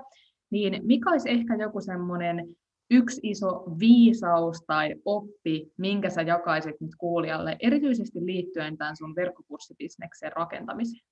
[0.53, 2.49] niin mikä olisi ehkä joku semmoinen
[2.91, 10.33] yksi iso viisaus tai oppi, minkä sä jakaisit nyt kuulijalle, erityisesti liittyen tämän sun verkkokurssibisneksen
[10.33, 11.07] rakentamiseen?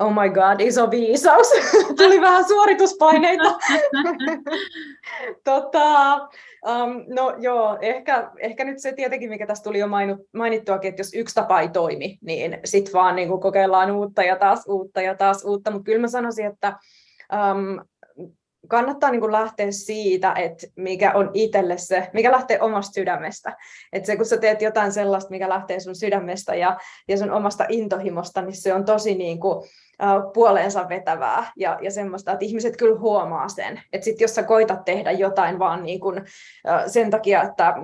[0.00, 1.46] Oh my god, iso viisaus.
[1.98, 3.44] Tuli vähän suorituspaineita.
[5.44, 6.16] tota,
[6.66, 9.86] um, no joo, ehkä, ehkä nyt se tietenkin, mikä tässä tuli jo
[10.32, 14.64] mainittuakin, että jos yksi tapa ei toimi, niin sitten vaan niin kokeillaan uutta ja taas
[14.66, 15.70] uutta ja taas uutta.
[15.70, 16.78] Mutta kyllä mä sanoisin, että
[17.32, 17.84] um,
[18.68, 23.56] kannattaa niin kuin lähteä siitä, että mikä on itselle se, mikä lähtee omasta sydämestä.
[23.92, 27.66] Että se, kun sä teet jotain sellaista, mikä lähtee sun sydämestä ja, ja sun omasta
[27.68, 29.68] intohimosta, niin se on tosi niin kuin,
[30.34, 33.80] puoleensa vetävää ja, ja semmoista, että ihmiset kyllä huomaa sen.
[33.92, 36.24] Että sitten jos sä koitat tehdä jotain vaan niin kuin,
[36.86, 37.74] sen takia, että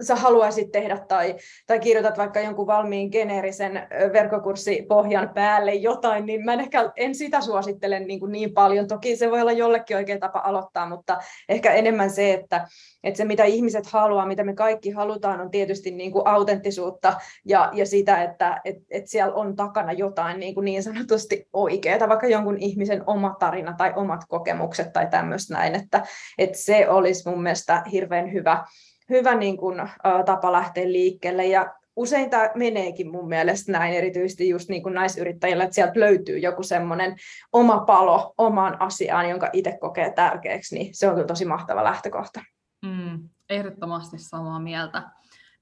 [0.00, 1.34] sä haluaisit tehdä tai,
[1.66, 7.40] tai kirjoitat vaikka jonkun valmiin geneerisen verkkokurssipohjan päälle jotain, niin mä en ehkä en sitä
[7.40, 8.88] suosittele niin, kuin niin paljon.
[8.88, 12.66] Toki se voi olla jollekin oikea tapa aloittaa, mutta ehkä enemmän se, että,
[13.04, 17.12] että se mitä ihmiset haluaa, mitä me kaikki halutaan, on tietysti niin kuin autenttisuutta
[17.44, 22.08] ja, ja sitä, että et, et siellä on takana jotain niin, kuin niin sanotusti oikeaa,
[22.08, 26.02] vaikka jonkun ihmisen oma tarina tai omat kokemukset tai tämmöistä näin, että,
[26.38, 28.64] että se olisi mun mielestä hirveän hyvä
[29.10, 29.90] hyvä niin kuin,
[30.26, 35.64] tapa lähteä liikkeelle ja usein tämä meneekin mun mielestä näin, erityisesti just niin kuin naisyrittäjillä,
[35.64, 37.16] että sieltä löytyy joku semmoinen
[37.52, 42.40] oma palo omaan asiaan, jonka itse kokee tärkeäksi, niin se on kyllä tosi mahtava lähtökohta.
[42.84, 45.02] Mm, ehdottomasti samaa mieltä.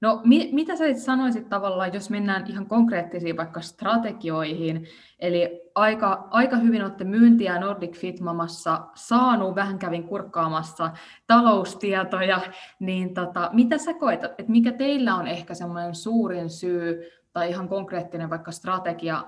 [0.03, 4.87] No mi- mitä sä sanoisit tavallaan, jos mennään ihan konkreettisiin vaikka strategioihin,
[5.19, 10.91] eli aika, aika hyvin olette myyntiä Nordic Fitmamassa saanut, vähän kävin kurkkaamassa
[11.27, 12.41] taloustietoja,
[12.79, 17.69] niin tota, mitä sä koetat, että mikä teillä on ehkä semmoinen suurin syy tai ihan
[17.69, 19.23] konkreettinen vaikka strategia,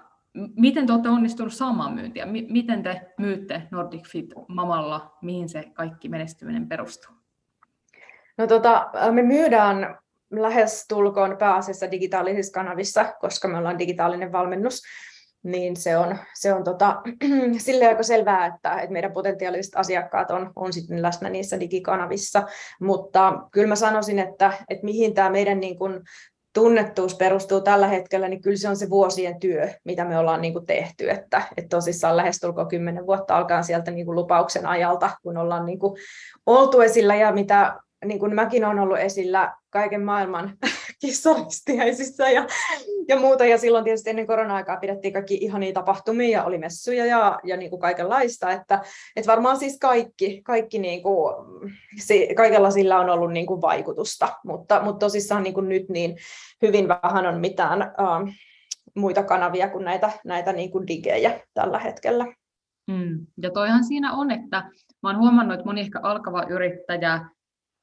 [0.55, 5.63] miten te olette onnistunut saamaan myyntiä, M- miten te myytte Nordic Fit Mamalla, mihin se
[5.73, 7.15] kaikki menestyminen perustuu?
[8.37, 9.97] No tota, me myydään
[10.31, 14.81] lähes tulkoon pääasiassa digitaalisissa kanavissa, koska me ollaan digitaalinen valmennus,
[15.43, 17.01] niin se on, se on tota,
[17.57, 22.43] sille aika selvää, että, että meidän potentiaaliset asiakkaat on, on sitten läsnä niissä digikanavissa,
[22.81, 26.01] mutta kyllä mä sanoisin, että, että mihin tämä meidän niin kuin
[26.53, 30.53] tunnettuus perustuu tällä hetkellä, niin kyllä se on se vuosien työ, mitä me ollaan niin
[30.53, 35.37] kuin tehty, että, että tosissaan lähestulkoon kymmenen vuotta alkaa sieltä niin kuin lupauksen ajalta, kun
[35.37, 35.97] ollaan niin kuin
[36.45, 40.57] oltu esillä ja mitä niin kuin mäkin olen ollut esillä kaiken maailman
[41.01, 42.47] kissaristiaisissa ja,
[43.07, 43.45] ja muuta.
[43.45, 47.69] Ja silloin tietysti ennen korona-aikaa pidettiin kaikki ihania tapahtumia ja oli messuja ja, ja niin
[47.69, 48.51] kuin kaikenlaista.
[48.51, 48.81] Että,
[49.15, 51.35] että varmaan siis kaikki, kaikki niin kuin,
[52.35, 54.29] kaikella sillä on ollut niin kuin vaikutusta.
[54.45, 56.17] Mutta, mutta tosissaan niin kuin nyt niin
[56.61, 58.33] hyvin vähän on mitään uh,
[58.95, 62.25] muita kanavia kuin näitä, näitä niin kuin digejä tällä hetkellä.
[62.87, 63.25] Mm.
[63.41, 64.69] Ja toihan siinä on, että
[65.03, 67.19] oon huomannut, että moni ehkä alkava yrittäjä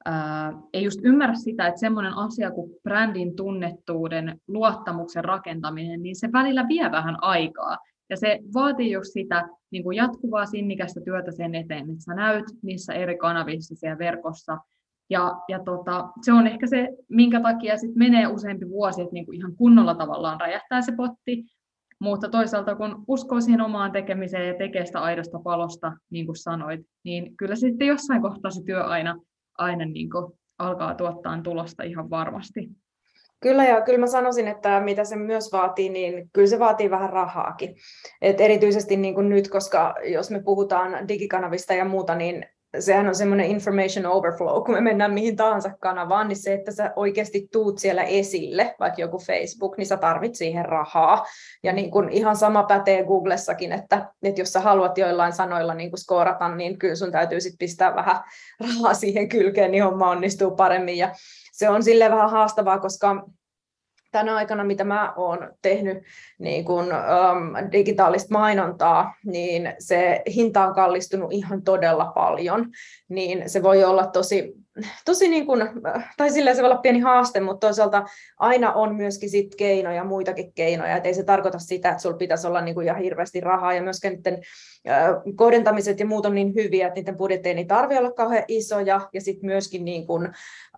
[0.04, 6.32] ää, ei just ymmärrä sitä, että semmoinen asia kuin brändin tunnettuuden, luottamuksen rakentaminen, niin se
[6.32, 7.78] välillä vie vähän aikaa.
[8.10, 12.44] Ja se vaatii just sitä niin kuin jatkuvaa sinnikästä työtä sen eteen, että sä näyt
[12.62, 14.58] niissä eri kanavissa siellä verkossa.
[15.10, 19.26] Ja, ja tota, se on ehkä se, minkä takia sit menee useampi vuosi, että niin
[19.26, 21.44] kuin ihan kunnolla tavallaan räjähtää se potti.
[21.98, 26.80] Mutta toisaalta kun uskoo siihen omaan tekemiseen ja tekee sitä aidosta palosta, niin kuin sanoit,
[27.04, 29.16] niin kyllä se sitten jossain kohtaa se työ aina
[29.58, 32.68] aina niin kuin alkaa tuottaa tulosta ihan varmasti.
[33.40, 37.10] Kyllä ja kyllä mä sanoisin, että mitä se myös vaatii, niin kyllä se vaatii vähän
[37.10, 37.74] rahaakin.
[38.20, 42.46] Et erityisesti niin kuin nyt, koska jos me puhutaan digikanavista ja muuta, niin
[42.78, 46.92] sehän on semmoinen information overflow, kun me mennään mihin tahansa kanavaan, niin se, että sä
[46.96, 51.26] oikeasti tuut siellä esille, vaikka joku Facebook, niin sä tarvit siihen rahaa.
[51.62, 55.98] Ja niin kun ihan sama pätee Googlessakin, että, että jos sä haluat joillain sanoilla niin
[55.98, 58.20] skoorata, niin kyllä sun täytyy sitten pistää vähän
[58.60, 60.96] rahaa siihen kylkeen, niin homma onnistuu paremmin.
[60.96, 61.14] Ja
[61.52, 63.26] se on sille vähän haastavaa, koska
[64.12, 65.98] tänä aikana, mitä mä oon tehnyt
[66.38, 72.70] niin kun, um, digitaalista mainontaa, niin se hinta on kallistunut ihan todella paljon.
[73.08, 74.54] Niin se voi olla tosi
[75.04, 75.62] tosi niin kuin,
[76.16, 78.04] tai silleen se voi olla pieni haaste, mutta toisaalta
[78.38, 82.46] aina on myöskin sit keinoja, muitakin keinoja, että ei se tarkoita sitä, että sulla pitäisi
[82.46, 84.42] olla niin kuin ihan hirveästi rahaa, ja myöskin niiden
[85.36, 89.20] kohdentamiset ja muut on niin hyviä, että niiden budjetteja ei tarvitse olla kauhean isoja, ja
[89.20, 90.28] sitten myöskin niin kuin,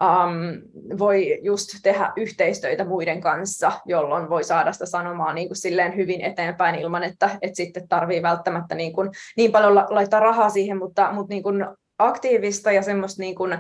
[0.01, 5.97] um, voi just tehdä yhteistöitä muiden kanssa, jolloin voi saada sitä sanomaa niin kuin silleen
[5.97, 10.79] hyvin eteenpäin ilman, että, että sitten tarvii välttämättä niin, kuin, niin paljon laittaa rahaa siihen,
[10.79, 11.67] mutta, mutta niin kuin
[11.99, 13.59] aktiivista ja semmoista niin kuin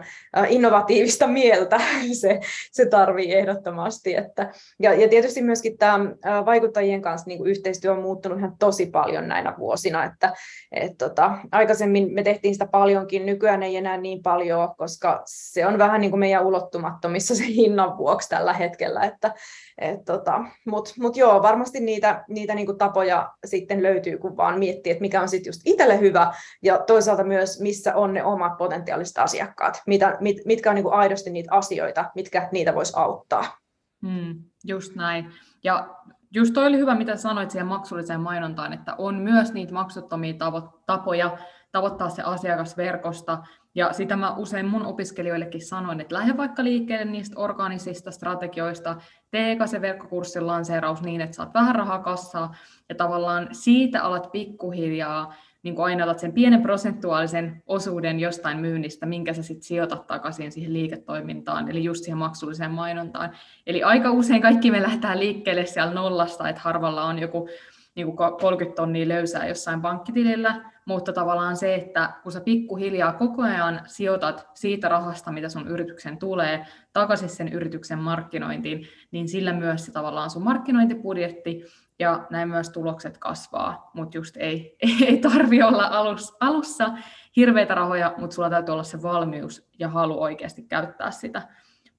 [0.48, 1.80] innovatiivista mieltä
[2.20, 2.40] se,
[2.72, 4.14] se tarvii ehdottomasti.
[4.14, 6.00] Että, ja, ja tietysti myöskin tämä
[6.44, 10.32] vaikuttajien kanssa niin kuin yhteistyö on muuttunut ihan tosi paljon näinä vuosina, että
[10.72, 15.78] et, tota, aikaisemmin me tehtiin sitä paljonkin, nykyään ei enää niin paljon, koska se on
[15.78, 19.34] vähän niin kuin meidän ulottumattomissa se hinnan vuoksi tällä hetkellä, että
[19.78, 24.58] et, tota, Mutta mut joo, varmasti niitä, niitä niin kuin tapoja sitten löytyy, kun vaan
[24.58, 28.56] miettii, että mikä on sitten just itselle hyvä ja toisaalta myös missä on ne omat
[28.58, 33.58] potentiaaliset asiakkaat, mitä, mit, mitkä on niin kuin aidosti niitä asioita, mitkä niitä voisi auttaa.
[34.02, 35.32] Mm, just näin.
[35.64, 35.88] Ja
[36.34, 40.80] just toi oli hyvä, mitä sanoit siihen maksulliseen mainontaan, että on myös niitä maksuttomia tavo-
[40.86, 41.38] tapoja
[41.72, 43.42] tavoittaa se asiakas verkosta.
[43.74, 48.96] Ja sitä mä usein mun opiskelijoillekin sanoin, että lähde vaikka liikkeelle niistä organisista strategioista,
[49.30, 52.54] tee se verkkokurssin lanseeraus niin, että saat vähän rahaa kassaa,
[52.88, 59.32] ja tavallaan siitä alat pikkuhiljaa niin kuin aina sen pienen prosentuaalisen osuuden jostain myynnistä, minkä
[59.32, 63.30] sä sitten sijoitat takaisin siihen liiketoimintaan, eli just siihen maksulliseen mainontaan.
[63.66, 67.48] Eli aika usein kaikki me lähdetään liikkeelle siellä nollasta, että harvalla on joku
[67.94, 73.42] niin kuin 30 tonnia löysää jossain pankkitilillä, mutta tavallaan se, että kun sä pikkuhiljaa koko
[73.42, 79.86] ajan sijoitat siitä rahasta, mitä sun yrityksen tulee, takaisin sen yrityksen markkinointiin, niin sillä myös
[79.86, 81.64] se tavallaan sun markkinointibudjetti
[81.98, 84.76] ja näin myös tulokset kasvaa, mutta just ei,
[85.06, 86.92] ei tarvi olla alus, alussa
[87.36, 91.48] hirveitä rahoja, mutta sulla täytyy olla se valmius ja halu oikeasti käyttää sitä.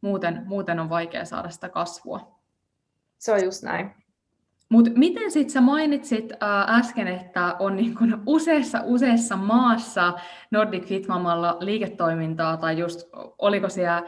[0.01, 2.39] Muuten, muuten on vaikea saada sitä kasvua.
[3.17, 4.04] Se on just näin.
[4.69, 10.13] Mutta miten sitten sä mainitsit äh, äsken, että on niin kun useassa, useassa maassa
[10.51, 14.03] Nordic Fitmamalla liiketoimintaa, tai just oliko siellä,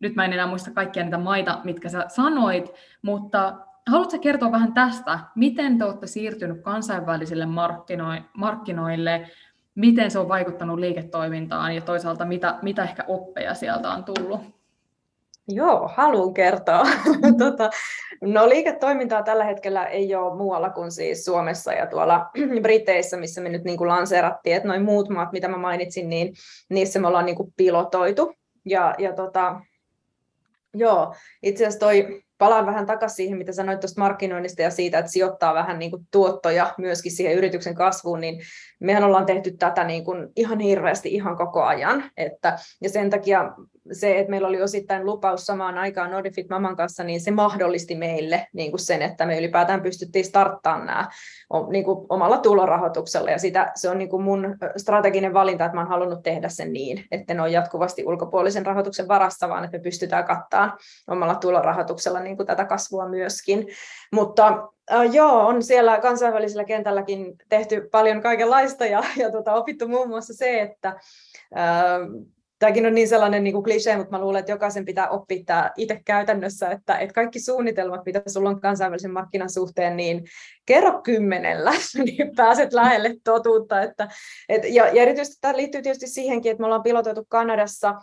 [0.00, 3.58] nyt mä en enää muista kaikkia niitä maita, mitkä sä sanoit, mutta
[3.90, 7.46] haluatko kertoa vähän tästä, miten te olette siirtynyt kansainvälisille
[8.34, 9.30] markkinoille,
[9.74, 14.61] miten se on vaikuttanut liiketoimintaan ja toisaalta mitä, mitä ehkä oppeja sieltä on tullut?
[15.48, 16.82] Joo, haluan kertoa.
[17.44, 17.70] tota,
[18.20, 22.30] no liiketoimintaa tällä hetkellä ei ole muualla kuin siis Suomessa ja tuolla
[22.62, 26.34] Briteissä, missä me nyt niin kuin lanseerattiin, että noin muut maat, mitä mä mainitsin, niin
[26.70, 28.34] niissä me ollaan niin kuin pilotoitu.
[28.64, 29.60] Ja, ja tota,
[30.74, 35.12] joo, itse asiassa toi palaan vähän takaisin siihen, mitä sanoit tuosta markkinoinnista ja siitä, että
[35.12, 38.40] sijoittaa vähän niin kuin tuottoja myöskin siihen yrityksen kasvuun, niin
[38.80, 42.04] mehän ollaan tehty tätä niin kuin ihan hirveästi ihan koko ajan.
[42.16, 43.52] Että, ja sen takia
[43.92, 48.46] se, että meillä oli osittain lupaus samaan aikaan Nordifit Maman kanssa, niin se mahdollisti meille
[48.52, 51.08] niin kuin sen, että me ylipäätään pystyttiin starttaamaan nämä
[51.70, 53.30] niin kuin omalla tulorahoituksella.
[53.30, 56.72] Ja sitä, se on niin kuin mun strateginen valinta, että mä oon halunnut tehdä sen
[56.72, 60.72] niin, että ne on jatkuvasti ulkopuolisen rahoituksen varassa, vaan että me pystytään kattamaan
[61.08, 63.66] omalla tulorahoituksella niin kuin tätä kasvua myöskin.
[64.12, 64.68] Mutta
[65.12, 70.60] joo, on siellä kansainvälisellä kentälläkin tehty paljon kaikenlaista ja, ja tuota, opittu muun muassa se,
[70.60, 70.96] että
[71.50, 72.26] uh,
[72.62, 75.70] tämäkin on niin sellainen niin kuin klisee, mutta mä luulen, että jokaisen pitää oppia tämä
[75.76, 80.24] itse käytännössä, että, että kaikki suunnitelmat, mitä sulla on kansainvälisen markkinan suhteen, niin
[80.66, 81.70] kerro kymmenellä,
[82.04, 83.82] niin pääset lähelle totuutta.
[83.82, 84.08] Että,
[84.48, 87.94] et, ja, ja erityisesti tämä liittyy tietysti siihenkin, että me ollaan pilotoitu Kanadassa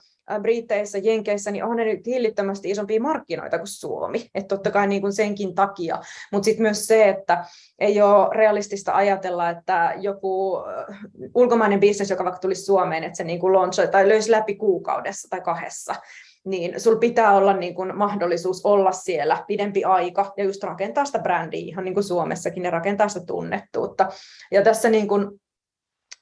[0.42, 4.30] Briteissä, Jenkeissä, niin on ne nyt hillittömästi isompia markkinoita kuin Suomi.
[4.36, 6.00] Että totta kai niin kuin senkin takia.
[6.32, 7.46] Mutta sitten myös se, että
[7.80, 10.58] ei ole realistista ajatella, että joku
[11.36, 15.28] ulkomainen bisnes, joka vaikka tulisi Suomeen, että se niin kuin launchoi tai löysi läpi kuukaudessa
[15.30, 15.96] tai kahdessa,
[16.46, 21.20] niin sul pitää olla niin kuin mahdollisuus olla siellä pidempi aika ja just rakentaa sitä
[21.20, 24.10] brändiä ihan niin kuin Suomessakin ja rakentaa sitä tunnettuutta.
[24.52, 25.42] Ja tässä niin kuin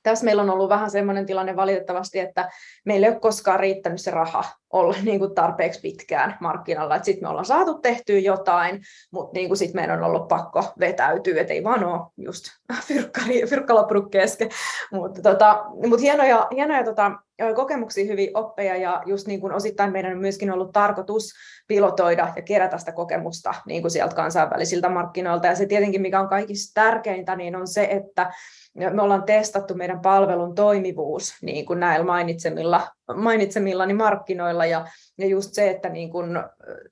[0.09, 2.49] tässä meillä on ollut vähän sellainen tilanne valitettavasti, että
[2.85, 7.03] meillä ei ole koskaan riittänyt se raha olla niin kuin tarpeeksi pitkään markkinalla.
[7.03, 11.41] Sitten me ollaan saatu tehtyä jotain, mutta niin kuin sit meidän on ollut pakko vetäytyä,
[11.41, 12.43] että ei vaan ole just
[13.49, 14.49] fyrkka loppunut kesken.
[14.91, 17.11] Mutta tota, mut hienoja, hienoja tota,
[17.55, 21.33] kokemuksia, hyviä oppeja ja just niin kuin osittain meidän on myöskin ollut tarkoitus
[21.67, 25.47] pilotoida ja kerätä sitä kokemusta niin kuin sieltä kansainvälisiltä markkinoilta.
[25.47, 28.33] Ja se tietenkin, mikä on kaikista tärkeintä, niin on se, että
[28.75, 34.87] me ollaan testattu meidän palvelun toimivuus niin kuin näillä mainitsemilla, mainitsemillani markkinoilla ja,
[35.17, 36.39] ja just se, että niin kuin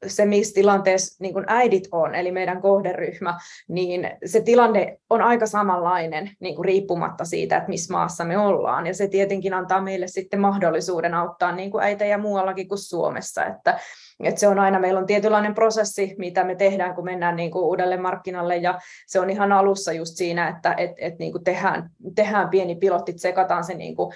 [0.07, 5.45] se, missä tilanteessa niin kuin äidit on, eli meidän kohderyhmä, niin se tilanne on aika
[5.45, 8.87] samanlainen niin kuin riippumatta siitä, että missä maassa me ollaan.
[8.87, 13.79] Ja se tietenkin antaa meille sitten mahdollisuuden auttaa niin kuin äitejä muuallakin kuin Suomessa, että
[14.23, 17.65] et se on aina, meillä on tietynlainen prosessi, mitä me tehdään, kun mennään niin kuin
[17.65, 21.89] uudelle markkinalle, ja se on ihan alussa just siinä, että et, et niin kuin tehdään,
[22.15, 24.13] tehdään pieni pilotti, tsekataan se niin kuin,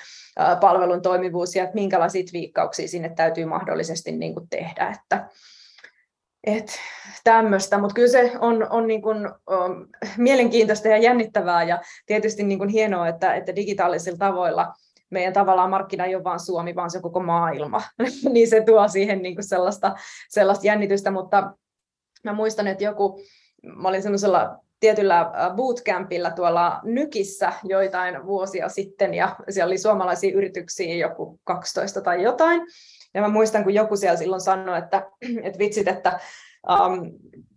[0.61, 4.95] palvelun toimivuus ja että minkälaisia viikkauksia sinne täytyy mahdollisesti niin kuin tehdä.
[4.99, 5.29] Että,
[6.43, 6.79] et
[7.23, 9.87] tämmöistä, mutta kyllä se on, on niin kuin, um,
[10.17, 14.73] mielenkiintoista ja jännittävää ja tietysti niin kuin hienoa, että, että digitaalisilla tavoilla
[15.09, 17.81] meidän tavallaan markkina ei ole vain Suomi, vaan se koko maailma.
[18.33, 19.95] niin se tuo siihen niin kuin sellaista,
[20.29, 21.53] sellaista jännitystä, mutta
[22.23, 23.21] mä muistan, että joku,
[23.63, 30.95] mä olin semmoisella tietyllä bootcampilla tuolla Nykissä joitain vuosia sitten, ja siellä oli suomalaisia yrityksiä,
[30.95, 32.61] joku 12 tai jotain,
[33.13, 35.11] ja mä muistan, kun joku siellä silloin sanoi, että,
[35.43, 36.19] että vitsit, että
[36.69, 37.11] um,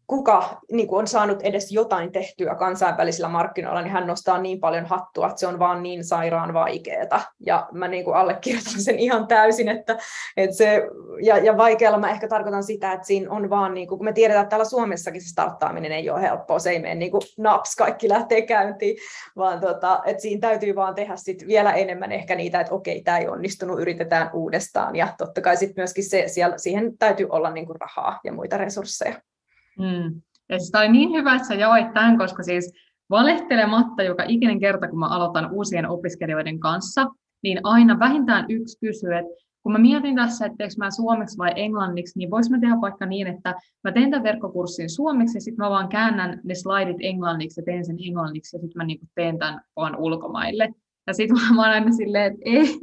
[0.06, 4.86] kuka niin kuin on saanut edes jotain tehtyä kansainvälisillä markkinoilla, niin hän nostaa niin paljon
[4.86, 7.22] hattua, että se on vaan niin sairaan vaikeaa.
[7.46, 9.98] Ja mä niin kuin allekirjoitan sen ihan täysin, että,
[10.36, 10.82] että se,
[11.22, 14.12] ja, ja vaikealla mä ehkä tarkoitan sitä, että siinä on vaan, niin kuin, kun me
[14.12, 17.76] tiedetään, että täällä Suomessakin se starttaaminen ei ole helppoa, se ei mene niin kuin naps,
[17.76, 18.96] kaikki lähtee käyntiin,
[19.36, 23.18] vaan tota, että siinä täytyy vaan tehdä sit vielä enemmän ehkä niitä, että okei, tämä
[23.18, 27.66] ei onnistunut, yritetään uudestaan, ja totta kai sitten myöskin se, siellä, siihen täytyy olla niin
[27.66, 29.31] kuin rahaa ja muita resursseja.
[29.78, 30.22] Mm.
[30.48, 32.72] Ja siis tämä oli niin hyvä, että sä jaoit tämän, koska siis
[33.10, 37.06] valehtelematta joka ikinen kerta, kun mä aloitan uusien opiskelijoiden kanssa,
[37.42, 41.52] niin aina vähintään yksi kysyy, että kun mä mietin tässä, että teekö mä suomeksi vai
[41.56, 43.54] englanniksi, niin vois mä tehdä vaikka niin, että
[43.84, 47.84] mä teen tämän verkkokurssin suomeksi ja sitten mä vaan käännän ne slaidit englanniksi ja teen
[47.84, 50.68] sen englanniksi ja sitten mä niinku teen tämän vaan ulkomaille.
[51.06, 52.80] Ja sitten mä oon aina silleen, että ei,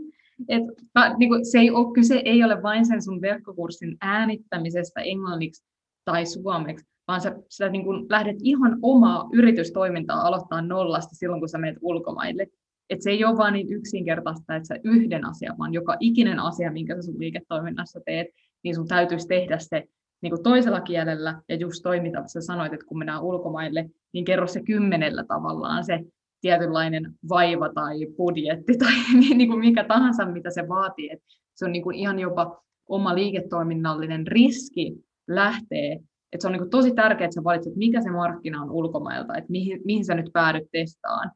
[0.50, 0.64] et,
[0.96, 5.64] mä, niinku, se ei ole, kyse ei ole vain sen sun verkkokurssin äänittämisestä englanniksi,
[6.12, 11.50] tai suomeksi, vaan sä, sä niin kun lähdet ihan omaa yritystoimintaa aloittaa nollasta silloin, kun
[11.50, 12.48] sä menet ulkomaille.
[12.90, 16.72] Et se ei ole vain niin yksinkertaista, että sä yhden asian, vaan joka ikinen asia,
[16.72, 18.28] minkä sä sun liiketoiminnassa teet,
[18.64, 19.84] niin sun täytyisi tehdä se
[20.22, 24.48] niin kuin toisella kielellä, ja just toimita, sä sanoit, että kun mennään ulkomaille, niin kerro
[24.48, 26.00] se kymmenellä tavallaan se
[26.42, 31.10] tietynlainen vaiva tai budjetti tai niin kuin mikä tahansa, mitä se vaatii.
[31.12, 31.20] Et
[31.56, 36.00] se on niin kuin ihan jopa oma liiketoiminnallinen riski lähtee.
[36.34, 39.52] Et se on niin tosi tärkeää, että sä valitset, mikä se markkina on ulkomailta, että
[39.52, 41.32] mihin, mihin sä nyt päädyt testaan.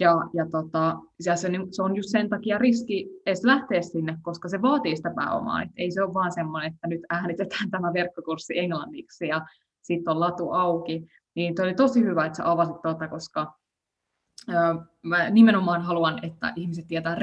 [0.00, 4.48] Ja, ja, tota, ja se, se on just sen takia riski edes lähteä sinne, koska
[4.48, 5.62] se vaatii sitä pääomaa.
[5.62, 9.46] Et ei se ole vaan semmoinen, että nyt äänitetään tämä verkkokurssi englanniksi ja
[9.82, 11.06] sitten on latu auki.
[11.34, 13.52] Niin oli tosi hyvä, että sä avasit tuota, koska
[15.02, 17.16] mä nimenomaan haluan, että ihmiset tietää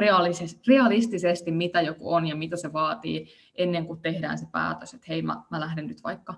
[0.68, 5.22] realistisesti, mitä joku on ja mitä se vaatii ennen kuin tehdään se päätös, että hei,
[5.22, 6.34] mä, mä lähden nyt vaikka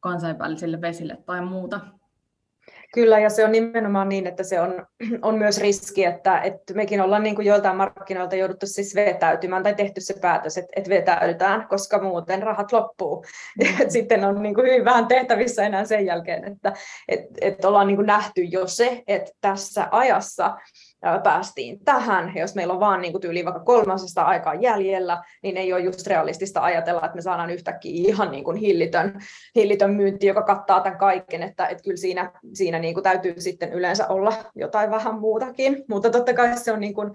[0.00, 1.80] kansainvälisille vesille tai muuta.
[2.94, 4.86] Kyllä, ja se on nimenomaan niin, että se on,
[5.28, 9.74] on myös riski, että, että mekin ollaan niin kuin joiltain markkinoilta jouduttu siis vetäytymään tai
[9.74, 13.24] tehty se päätös, että, että vetäydytään, koska muuten rahat loppuu.
[13.58, 13.88] Mm.
[13.88, 16.72] Sitten on niin kuin hyvin vähän tehtävissä enää sen jälkeen, että,
[17.08, 20.56] että, että ollaan niin kuin nähty jo se, että tässä ajassa
[21.22, 22.32] päästiin tähän.
[22.36, 26.06] Jos meillä on vaan niin kuin tyyli vaikka kolmasesta aikaa jäljellä, niin ei ole just
[26.06, 29.20] realistista ajatella, että me saadaan yhtäkkiä ihan niin kuin hillitön,
[29.56, 31.42] hillitön myynti, joka kattaa tämän kaiken.
[31.42, 35.84] Että, että kyllä siinä, siinä niin kuin täytyy sitten yleensä olla jotain vähän muutakin.
[35.88, 37.10] Mutta totta kai se on niin kuin,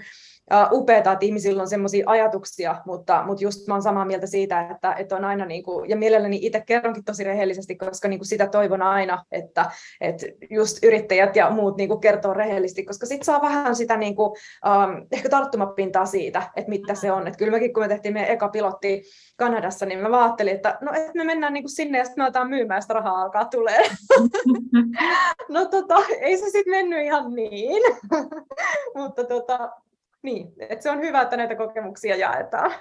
[0.72, 4.94] upeaa, että ihmisillä on sellaisia ajatuksia, mutta, mutta just mä olen samaa mieltä siitä, että,
[4.94, 8.48] että on aina, niin kuin, ja mielelläni itse kerronkin tosi rehellisesti, koska niin kuin sitä
[8.48, 9.72] toivon aina, että,
[10.02, 14.16] että just yrittäjät ja muut niin kuin kertoo rehellisesti, koska sitten saa vähän sitä niin
[14.16, 14.32] kuin,
[14.66, 17.28] um, ehkä tarttumapintaa siitä, että mitä se on.
[17.28, 19.04] Että kyllä mekin, kun me tehtiin meidän eka pilotti
[19.38, 22.24] Kanadassa, niin mä ajattelin, että no, että me mennään niin kuin sinne ja sitten me
[22.24, 23.82] aletaan myymään, sitä rahaa alkaa tulee.
[25.50, 27.82] no tota, ei se sitten mennyt ihan niin,
[28.98, 29.72] mutta tota,
[30.28, 32.72] niin, että se on hyvä, että näitä kokemuksia jaetaan.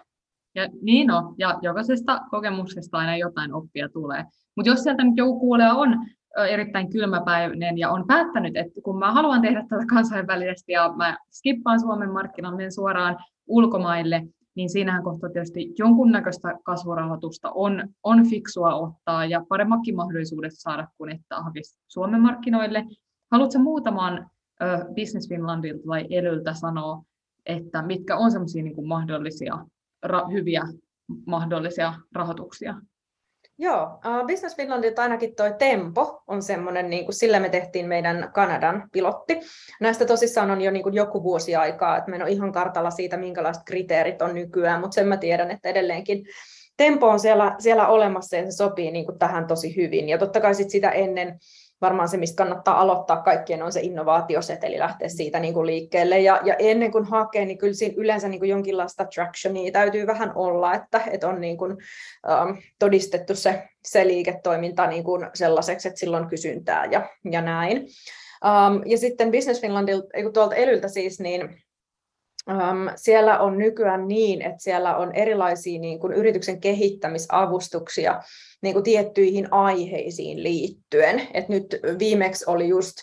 [0.55, 4.25] Ja niin on, ja jokaisesta kokemuksesta aina jotain oppia tulee.
[4.57, 6.07] Mutta jos sieltä nyt joku kuulija on
[6.49, 11.81] erittäin kylmäpäinen ja on päättänyt, että kun mä haluan tehdä tätä kansainvälisesti ja mä skippaan
[11.81, 13.17] Suomen markkinoille suoraan
[13.47, 14.23] ulkomaille,
[14.55, 21.13] niin siinähän kohtaa tietysti jonkunnäköistä kasvurahoitusta on, on fiksua ottaa ja paremmakin mahdollisuudet saada kuin
[21.13, 22.85] että hakisi Suomen markkinoille.
[23.33, 24.31] Haluatko muutaman
[24.95, 27.03] Business Finlandilta tai Elyltä sanoa,
[27.47, 29.59] että mitkä on sellaisia niin mahdollisia,
[30.03, 30.63] ra, hyviä
[31.27, 32.75] mahdollisia rahoituksia?
[33.59, 38.31] Joo, uh, Business Finlandilta ainakin toi Tempo on semmoinen, niin kuin sillä me tehtiin meidän
[38.35, 39.41] Kanadan pilotti.
[39.81, 42.91] Näistä tosissaan on jo niin kuin joku vuosi aikaa, että me en ole ihan kartalla
[42.91, 46.27] siitä, minkälaiset kriteerit on nykyään, mutta sen mä tiedän, että edelleenkin
[46.77, 50.09] Tempo on siellä, siellä olemassa ja se sopii niin kuin tähän tosi hyvin.
[50.09, 51.39] Ja totta kai sit sitä ennen
[51.81, 56.21] varmaan se, mistä kannattaa aloittaa kaikkien, on se innovaatioseteli, lähteä siitä niin kuin liikkeelle.
[56.21, 60.33] Ja, ja ennen kuin hakee, niin kyllä siinä yleensä niin kuin jonkinlaista tractionia täytyy vähän
[60.35, 66.01] olla, että, että on niin kuin, um, todistettu se, se liiketoiminta niin kuin sellaiseksi, että
[66.01, 67.77] silloin kysyntää ja, ja näin.
[68.45, 71.66] Um, ja sitten Business Finlandilta, tuolta Elyltä siis, niin
[72.97, 78.23] siellä on nykyään niin, että siellä on erilaisia niin kuin yrityksen kehittämisavustuksia
[78.63, 81.29] niin kuin tiettyihin aiheisiin liittyen.
[81.35, 81.67] Et nyt
[81.99, 82.97] viimeksi oli just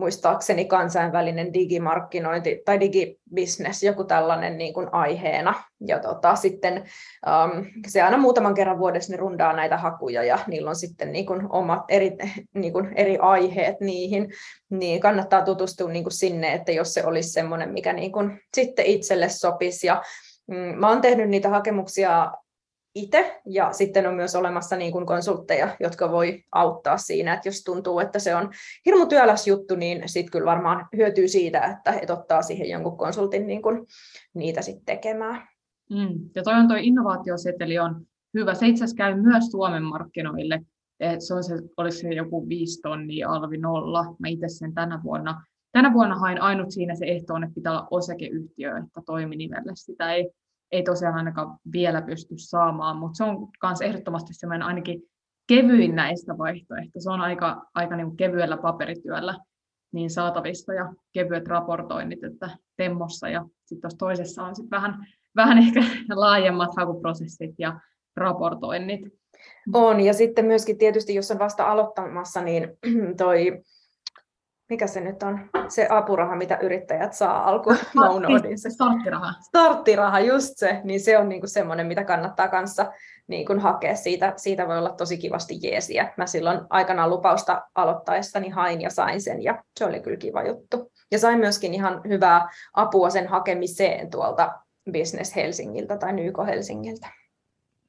[0.00, 5.54] muistaakseni kansainvälinen digimarkkinointi tai digibisnes, joku tällainen niin kuin aiheena.
[5.86, 10.70] Ja tota, sitten um, se aina muutaman kerran vuodessa ne rundaa näitä hakuja ja niillä
[10.70, 12.16] on sitten niin kuin omat eri,
[12.54, 14.32] niin kuin eri aiheet niihin,
[14.70, 18.86] niin kannattaa tutustua niin kuin sinne, että jos se olisi semmoinen, mikä niin kuin sitten
[18.86, 19.86] itselle sopisi.
[19.86, 20.02] Ja,
[20.46, 22.32] mm, Mä oon tehnyt niitä hakemuksia
[22.94, 27.64] itse, ja sitten on myös olemassa niin kuin konsultteja, jotka voi auttaa siinä, että jos
[27.64, 28.50] tuntuu, että se on
[28.86, 33.46] hirmu työläs juttu, niin sitten kyllä varmaan hyötyy siitä, että et ottaa siihen jonkun konsultin
[33.46, 33.86] niin kuin
[34.34, 35.48] niitä sitten tekemään.
[35.90, 36.30] Mm.
[36.34, 38.54] Ja toi on toi innovaatioseteli on hyvä.
[38.54, 40.60] Se itse asiassa käy myös Suomen markkinoille.
[41.18, 44.04] Se, on se, olisi se joku viisi tonnia alvi nolla.
[44.18, 45.44] Mä itse sen tänä vuonna.
[45.72, 49.72] Tänä vuonna hain ainut siinä se ehto on, että pitää olla osakeyhtiö, että toiminimelle.
[49.74, 50.30] Sitä ei
[50.72, 55.02] ei tosiaan ainakaan vielä pysty saamaan, mutta se on myös ehdottomasti semmoinen ainakin
[55.46, 57.00] kevyin näistä vaihtoehtoista.
[57.00, 59.34] Se on aika, aika niin kevyellä paperityöllä
[59.92, 65.06] niin saatavissa ja kevyet raportoinnit, että Temmossa ja sitten tuossa toisessa on sitten vähän,
[65.36, 65.80] vähän ehkä
[66.14, 67.80] laajemmat hakuprosessit ja
[68.16, 69.00] raportoinnit.
[69.72, 72.68] On, ja sitten myöskin tietysti, jos on vasta aloittamassa, niin
[73.16, 73.62] toi
[74.70, 77.76] mikä se nyt on, se apuraha, mitä yrittäjät saa alkuun.
[78.56, 78.70] Se.
[78.70, 79.32] Starttiraha.
[79.40, 80.80] Starttiraha, just se.
[80.84, 82.92] Niin se on niinku semmoinen, mitä kannattaa kanssa
[83.26, 83.96] niinku hakea.
[83.96, 86.12] Siitä, siitä voi olla tosi kivasti jeesiä.
[86.16, 90.92] Mä silloin aikanaan lupausta aloittaessani hain ja sain sen, ja se oli kyllä kiva juttu.
[91.12, 94.52] Ja sain myöskin ihan hyvää apua sen hakemiseen tuolta
[94.92, 97.19] Business Helsingiltä tai Nyko Helsingiltä.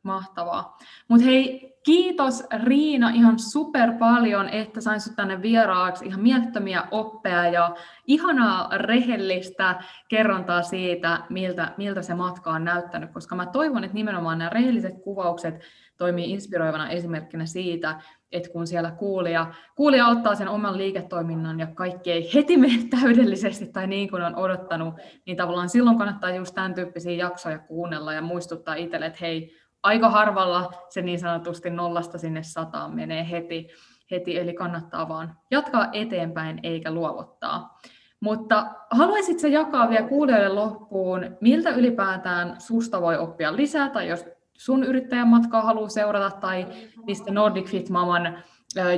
[0.04, 0.78] Mahtavaa.
[1.08, 6.06] Mutta hei, kiitos Riina ihan super paljon, että sain sinut tänne vieraaksi.
[6.06, 7.76] Ihan mielettömiä oppeja ja
[8.08, 14.38] ihanaa rehellistä kerrontaa siitä, miltä, miltä se matka on näyttänyt, koska mä toivon, että nimenomaan
[14.38, 15.56] nämä rehelliset kuvaukset
[15.98, 22.12] toimii inspiroivana esimerkkinä siitä, että kun siellä kuulija, kuulija ottaa sen oman liiketoiminnan ja kaikki
[22.12, 24.94] ei heti mene täydellisesti tai niin kuin on odottanut,
[25.26, 30.10] niin tavallaan silloin kannattaa just tämän tyyppisiä jaksoja kuunnella ja muistuttaa itselle, että hei, aika
[30.10, 33.68] harvalla se niin sanotusti nollasta sinne sataan menee heti,
[34.12, 37.80] heti eli kannattaa vaan jatkaa eteenpäin eikä luovuttaa.
[38.20, 44.26] Mutta haluaisitko jakaa vielä kuulijoille loppuun, miltä ylipäätään susta voi oppia lisää, tai jos
[44.58, 46.68] sun yrittäjän matkaa haluaa seurata, tai
[47.06, 48.38] mistä Nordic Fit Maman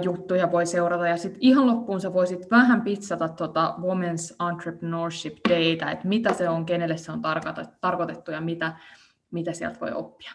[0.03, 1.07] juttuja voi seurata.
[1.07, 6.49] Ja sitten ihan loppuun sä voisit vähän pitsata tuota Women's Entrepreneurship Dayta, että mitä se
[6.49, 7.21] on, kenelle se on
[7.81, 8.73] tarkoitettu ja mitä,
[9.31, 10.31] mitä sieltä voi oppia.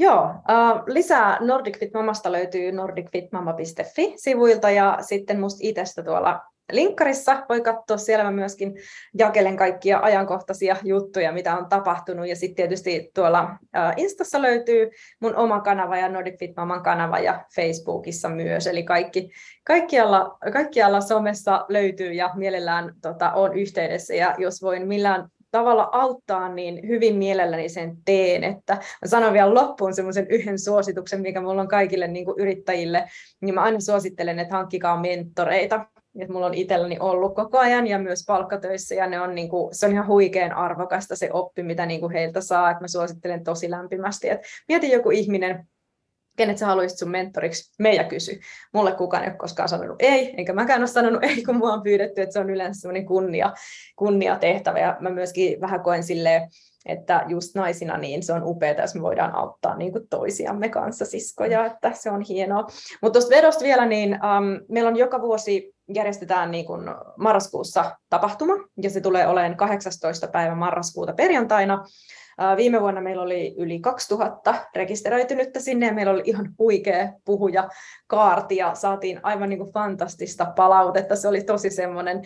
[0.00, 6.40] Joo, uh, lisää Nordic Fit Mamasta löytyy nordicfitmama.fi-sivuilta ja sitten musta itsestä tuolla
[6.72, 8.74] linkkarissa voi katsoa, siellä mä myöskin
[9.18, 12.28] jakelen kaikkia ajankohtaisia juttuja, mitä on tapahtunut.
[12.28, 13.58] Ja sitten tietysti tuolla uh,
[13.96, 14.90] Instassa löytyy
[15.20, 18.66] mun oma kanava ja Nordic Fit Maman kanava ja Facebookissa myös.
[18.66, 19.30] Eli kaikki,
[19.64, 24.14] kaikkialla, kaikkialla somessa löytyy ja mielellään tota, on yhteydessä.
[24.14, 28.44] Ja jos voin millään tavalla auttaa, niin hyvin mielelläni sen teen.
[28.44, 33.08] Että mä sanon vielä loppuun semmoisen yhden suosituksen, mikä mulla on kaikille niin kuin yrittäjille,
[33.40, 35.86] niin mä aina suosittelen, että hankkikaa mentoreita.
[36.18, 39.86] Et mulla on itselläni ollut koko ajan ja myös palkkatöissä ja ne on niinku, se
[39.86, 44.28] on ihan huikean arvokasta se oppi, mitä niinku heiltä saa, että mä suosittelen tosi lämpimästi.
[44.28, 45.66] Et mieti joku ihminen,
[46.40, 48.40] kenet sä haluaisit sun mentoriksi, meidän kysy.
[48.74, 51.82] Mulle kukaan ei ole koskaan sanonut ei, enkä mäkään ole sanonut ei, kun mua on
[51.82, 53.52] pyydetty, että se on yleensä semmoinen kunnia,
[53.96, 54.78] kunnia tehtävä.
[54.78, 56.48] Ja mä myöskin vähän koen silleen,
[56.86, 61.04] että just naisina niin se on upeaa, jos me voidaan auttaa niin kuin toisiamme kanssa
[61.04, 62.66] siskoja, että se on hienoa.
[63.02, 66.82] Mutta tuosta vedosta vielä, niin um, meillä on joka vuosi järjestetään niin kuin
[67.18, 70.28] marraskuussa tapahtuma, ja se tulee olemaan 18.
[70.28, 71.84] päivä marraskuuta perjantaina.
[72.56, 77.68] Viime vuonna meillä oli yli 2000 rekisteröitynyttä sinne ja meillä oli ihan huikea puhuja
[78.06, 81.16] kaarti ja saatiin aivan niin kuin fantastista palautetta.
[81.16, 82.22] Se oli tosi semmoinen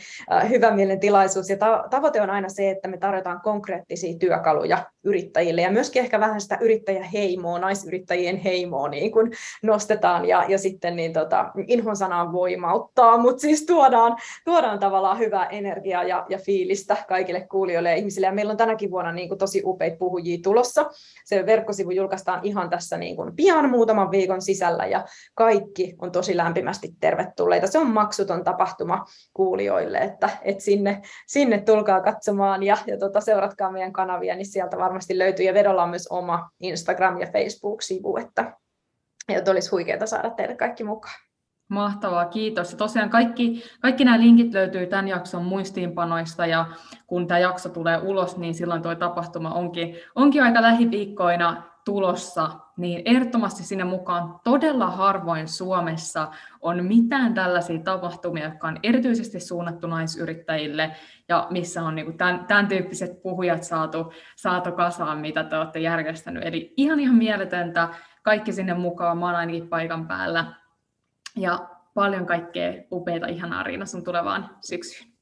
[0.48, 1.56] hyvä mielen tilaisuus ja
[1.90, 6.58] tavoite on aina se, että me tarjotaan konkreettisia työkaluja yrittäjille ja myöskin ehkä vähän sitä
[6.60, 13.40] yrittäjäheimoa, naisyrittäjien heimoa niin kuin nostetaan ja, ja sitten niin tota, inhon sanaan voimauttaa, mutta
[13.40, 18.26] siis tuodaan, tuodaan tavallaan hyvää energiaa ja, ja fiilistä kaikille kuulijoille ja ihmisille.
[18.26, 20.90] Ja meillä on tänäkin vuonna niin kuin tosi upeita puhujia tulossa.
[21.24, 26.36] Se verkkosivu julkaistaan ihan tässä niin kuin pian muutaman viikon sisällä ja kaikki on tosi
[26.36, 27.66] lämpimästi tervetulleita.
[27.66, 33.72] Se on maksuton tapahtuma kuulijoille, että, että sinne, sinne tulkaa katsomaan ja, ja tota, seuratkaa
[33.72, 35.46] meidän kanavia, niin sieltä varmasti löytyy.
[35.46, 38.56] Ja Vedolla on myös oma Instagram- ja Facebook-sivu, että,
[39.28, 41.14] että olisi huikeaa saada teidät kaikki mukaan.
[41.68, 42.72] Mahtavaa, kiitos.
[42.72, 46.66] Ja tosiaan kaikki, kaikki nämä linkit löytyy tämän jakson muistiinpanoista ja
[47.06, 53.02] kun tämä jakso tulee ulos, niin silloin tuo tapahtuma onkin, onkin aika lähiviikkoina tulossa, niin
[53.04, 56.28] ehdottomasti sinne mukaan todella harvoin Suomessa
[56.60, 60.90] on mitään tällaisia tapahtumia, jotka on erityisesti suunnattu naisyrittäjille
[61.28, 66.44] ja missä on niin tämän, tämän tyyppiset puhujat saatu, saatu kasaan, mitä te olette järjestänyt.
[66.46, 67.88] Eli ihan ihan mieletöntä,
[68.22, 70.63] kaikki sinne mukaan, mä oon ainakin paikan päällä
[71.36, 75.14] ja paljon kaikkea upeita ihanaa Riina sun tulevaan syksyyn.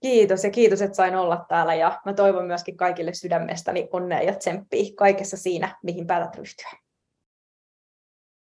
[0.00, 4.34] Kiitos ja kiitos, että sain olla täällä ja mä toivon myöskin kaikille sydämestäni onnea ja
[4.34, 6.79] tsemppiä kaikessa siinä, mihin päätät ryhtyä.